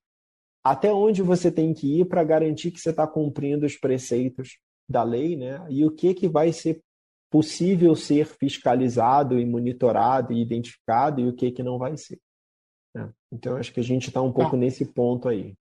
até 0.65 0.93
onde 0.93 1.23
você 1.23 1.51
tem 1.51 1.75
que 1.75 2.01
ir 2.01 2.05
para 2.05 2.23
garantir 2.23 2.71
que 2.71 2.81
você 2.81 2.91
está 2.91 3.07
cumprindo 3.07 3.67
os 3.67 3.77
preceitos 3.77 4.59
da 4.89 5.03
lei, 5.03 5.37
né? 5.37 5.65
E 5.69 5.85
o 5.85 5.91
que, 5.91 6.15
que 6.15 6.29
vai 6.29 6.53
ser 6.53 6.81
possível 7.29 7.97
ser 7.97 8.27
fiscalizado 8.27 9.41
e 9.41 9.47
monitorado 9.47 10.33
e 10.33 10.41
identificado 10.41 11.21
e 11.21 11.29
o 11.29 11.33
que, 11.33 11.51
que 11.51 11.63
não 11.63 11.79
vai 11.79 11.97
ser. 11.97 12.19
Então, 13.33 13.57
acho 13.57 13.73
que 13.73 13.81
a 13.81 13.85
gente 13.85 14.09
está 14.09 14.21
um 14.21 14.31
pouco 14.31 14.53
tá. 14.53 14.57
nesse 14.59 14.85
ponto 14.85 15.29
aí. 15.29 15.55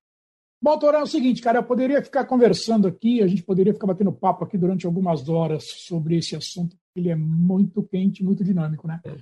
Bom, 0.62 0.78
Torão, 0.78 1.00
é 1.00 1.04
o 1.04 1.08
seguinte, 1.08 1.42
cara, 1.42 1.60
eu 1.60 1.64
poderia 1.64 2.04
ficar 2.04 2.26
conversando 2.26 2.88
aqui, 2.88 3.24
a 3.24 3.28
gente 3.28 3.42
poderia 3.42 3.74
ficar 3.74 3.88
batendo 3.88 4.12
papo 4.12 4.44
aqui 4.44 4.58
durante 4.58 4.86
algumas 4.86 5.28
horas 5.28 5.64
sobre 5.64 6.18
esse 6.18 6.36
assunto, 6.36 6.78
ele 6.96 7.10
é 7.10 7.16
muito 7.16 7.82
quente, 7.82 8.24
muito 8.24 8.44
dinâmico, 8.44 8.88
né? 8.88 9.00
É. 9.04 9.18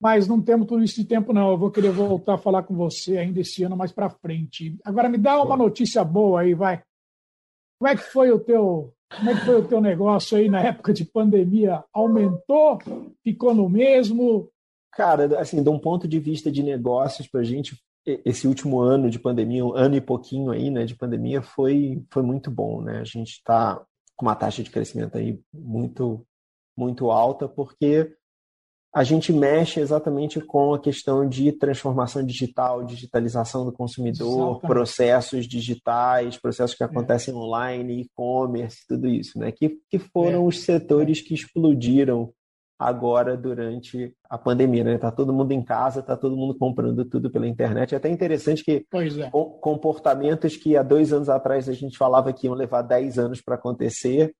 Mas 0.00 0.26
não 0.26 0.42
temos 0.42 0.66
tudo 0.66 0.82
isso 0.82 0.96
de 0.96 1.06
tempo, 1.06 1.32
não. 1.32 1.50
Eu 1.50 1.58
vou 1.58 1.70
querer 1.70 1.92
voltar 1.92 2.34
a 2.34 2.38
falar 2.38 2.64
com 2.64 2.74
você 2.74 3.18
ainda 3.18 3.40
esse 3.40 3.62
ano 3.62 3.76
mais 3.76 3.92
para 3.92 4.10
frente. 4.10 4.76
Agora, 4.84 5.08
me 5.08 5.16
dá 5.16 5.40
uma 5.40 5.56
notícia 5.56 6.02
boa 6.02 6.40
aí, 6.40 6.54
vai. 6.54 6.82
Como 7.78 7.90
é 7.90 7.96
que 7.96 8.02
foi 8.02 8.30
o 8.32 8.40
teu, 8.40 8.92
como 9.16 9.30
é 9.30 9.34
que 9.34 9.46
foi 9.46 9.60
o 9.60 9.68
teu 9.68 9.80
negócio 9.80 10.36
aí 10.36 10.48
na 10.48 10.60
época 10.60 10.92
de 10.92 11.04
pandemia? 11.04 11.84
Aumentou? 11.92 12.78
Ficou 13.22 13.54
no 13.54 13.68
mesmo? 13.68 14.50
Cara, 14.96 15.40
assim, 15.40 15.62
de 15.62 15.68
um 15.68 15.78
ponto 15.78 16.06
de 16.06 16.18
vista 16.18 16.50
de 16.50 16.62
negócios, 16.62 17.26
para 17.26 17.40
a 17.40 17.44
gente, 17.44 17.76
esse 18.06 18.46
último 18.46 18.80
ano 18.80 19.10
de 19.10 19.18
pandemia, 19.18 19.64
um 19.64 19.74
ano 19.74 19.96
e 19.96 20.00
pouquinho 20.00 20.50
aí, 20.50 20.70
né, 20.70 20.84
de 20.84 20.94
pandemia, 20.94 21.42
foi, 21.42 22.04
foi 22.10 22.22
muito 22.22 22.50
bom, 22.50 22.80
né? 22.80 23.00
A 23.00 23.04
gente 23.04 23.32
está 23.32 23.82
com 24.16 24.26
uma 24.26 24.36
taxa 24.36 24.62
de 24.62 24.70
crescimento 24.70 25.18
aí 25.18 25.40
muito, 25.52 26.24
muito 26.76 27.10
alta, 27.10 27.48
porque 27.48 28.14
a 28.94 29.02
gente 29.02 29.32
mexe 29.32 29.80
exatamente 29.80 30.40
com 30.40 30.72
a 30.72 30.78
questão 30.78 31.28
de 31.28 31.50
transformação 31.50 32.24
digital, 32.24 32.84
digitalização 32.84 33.64
do 33.64 33.72
consumidor, 33.72 34.52
Exatamente. 34.52 34.66
processos 34.68 35.48
digitais, 35.48 36.38
processos 36.38 36.76
que 36.76 36.84
é. 36.84 36.86
acontecem 36.86 37.34
é. 37.34 37.36
online, 37.36 38.02
e-commerce, 38.02 38.86
tudo 38.86 39.08
isso, 39.08 39.36
né? 39.36 39.50
Que, 39.50 39.80
que 39.90 39.98
foram 39.98 40.44
é. 40.44 40.46
os 40.46 40.60
setores 40.60 41.20
que 41.20 41.34
explodiram 41.34 42.32
agora 42.78 43.36
durante 43.36 44.14
a 44.28 44.36
pandemia, 44.36 44.84
né? 44.84 44.98
Tá 44.98 45.10
todo 45.10 45.32
mundo 45.32 45.52
em 45.52 45.62
casa, 45.62 46.02
tá 46.02 46.16
todo 46.16 46.36
mundo 46.36 46.56
comprando 46.58 47.04
tudo 47.04 47.30
pela 47.30 47.46
internet. 47.46 47.94
É 47.94 47.98
até 47.98 48.08
interessante 48.08 48.64
que 48.64 48.84
é. 49.22 49.30
comportamentos 49.60 50.56
que 50.56 50.76
há 50.76 50.82
dois 50.82 51.12
anos 51.12 51.28
atrás 51.28 51.68
a 51.68 51.72
gente 51.72 51.96
falava 51.96 52.32
que 52.32 52.46
iam 52.46 52.54
levar 52.54 52.82
dez 52.82 53.18
anos 53.18 53.40
para 53.40 53.54
acontecer 53.54 54.34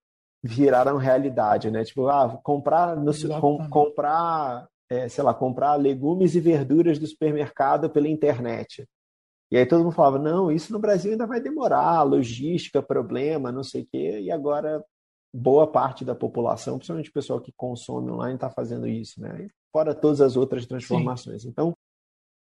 viraram 0.45 0.99
realidade, 0.99 1.71
né? 1.71 1.83
Tipo, 1.85 2.07
ah, 2.09 2.39
comprar, 2.43 2.95
no, 2.97 3.13
com, 3.41 3.67
comprar, 3.71 4.69
é, 4.91 5.09
sei 5.09 5.25
lá, 5.25 5.33
comprar 5.33 5.75
legumes 5.77 6.35
e 6.35 6.41
verduras 6.41 6.99
do 6.99 7.07
supermercado 7.07 7.89
pela 7.89 8.09
internet. 8.09 8.87
E 9.51 9.57
aí 9.57 9.65
todo 9.65 9.85
mundo 9.85 9.95
falava, 9.95 10.19
não, 10.19 10.53
isso 10.53 10.71
no 10.71 10.79
Brasil 10.79 11.13
ainda 11.13 11.27
vai 11.27 11.41
demorar, 11.41 12.03
logística, 12.03 12.83
problema, 12.83 13.51
não 13.51 13.63
sei 13.65 13.83
o 13.83 13.89
quê. 13.91 14.21
E 14.21 14.31
agora 14.31 14.85
boa 15.35 15.67
parte 15.67 16.05
da 16.05 16.15
população, 16.15 16.77
principalmente 16.77 17.11
o 17.11 17.13
pessoal 17.13 17.41
que 17.41 17.53
consome 17.57 18.11
online, 18.11 18.37
está 18.37 18.49
fazendo 18.49 18.87
isso, 18.87 19.21
né? 19.21 19.49
Fora 19.73 19.93
todas 19.93 20.21
as 20.21 20.37
outras 20.37 20.65
transformações. 20.65 21.43
Sim. 21.43 21.49
Então, 21.49 21.75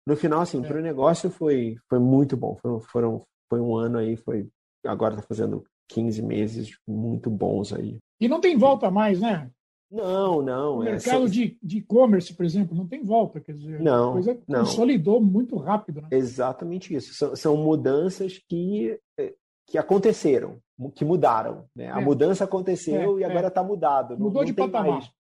no 0.06 0.18
final, 0.18 0.42
assim, 0.42 0.64
é. 0.64 0.68
para 0.68 0.78
o 0.78 0.82
negócio 0.82 1.30
foi, 1.30 1.78
foi 1.88 2.00
muito 2.00 2.36
bom. 2.36 2.58
Foi, 2.62 2.82
foram, 2.82 3.24
foi 3.50 3.62
um 3.62 3.78
ano 3.78 3.98
aí, 3.98 4.18
foi 4.18 4.50
agora 4.86 5.14
está 5.16 5.26
fazendo 5.26 5.64
15 5.90 6.22
meses 6.22 6.78
muito 6.86 7.30
bons 7.30 7.72
aí. 7.72 7.98
E 8.20 8.28
não 8.28 8.42
tem 8.42 8.58
volta 8.58 8.92
mais, 8.92 9.22
né? 9.22 9.50
Não, 9.90 10.42
não. 10.42 10.78
O 10.78 10.84
é 10.84 10.92
mercado 10.92 11.30
de 11.30 11.58
e-commerce, 11.64 12.34
por 12.34 12.46
exemplo, 12.46 12.76
não 12.76 12.88
tem 12.88 13.04
volta. 13.04 13.42
Quer 13.42 13.54
dizer, 13.54 13.82
não, 13.82 14.10
a 14.10 14.14
coisa 14.14 14.40
não. 14.48 14.60
consolidou 14.62 15.22
muito 15.22 15.58
rápido. 15.58 16.02
Né? 16.02 16.08
Exatamente 16.12 16.94
isso. 16.94 17.14
São, 17.14 17.36
são 17.36 17.58
mudanças 17.58 18.40
que 18.50 18.98
eh, 19.20 19.34
que 19.72 19.78
aconteceram, 19.78 20.58
que 20.94 21.06
mudaram. 21.06 21.64
Né? 21.74 21.90
A 21.90 22.02
é. 22.02 22.04
mudança 22.04 22.44
aconteceu 22.44 23.18
é, 23.18 23.22
e 23.22 23.24
agora 23.24 23.48
está 23.48 23.62
é. 23.62 23.64
mudado. 23.64 24.20
Mudou 24.20 24.42
não, 24.42 24.46
de 24.46 24.54
patamar. 24.54 24.92
Mais. 24.92 25.12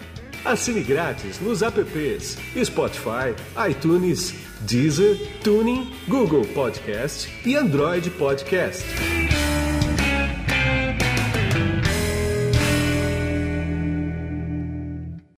Assine 0.44 0.82
grátis 0.82 1.40
nos 1.40 1.62
apps 1.62 2.38
Spotify, 2.64 3.34
iTunes, 3.68 4.32
Deezer, 4.66 5.16
Tuning, 5.42 5.90
Google 6.08 6.46
Podcast 6.54 7.28
e 7.46 7.56
Android 7.56 8.10
Podcast. 8.12 9.27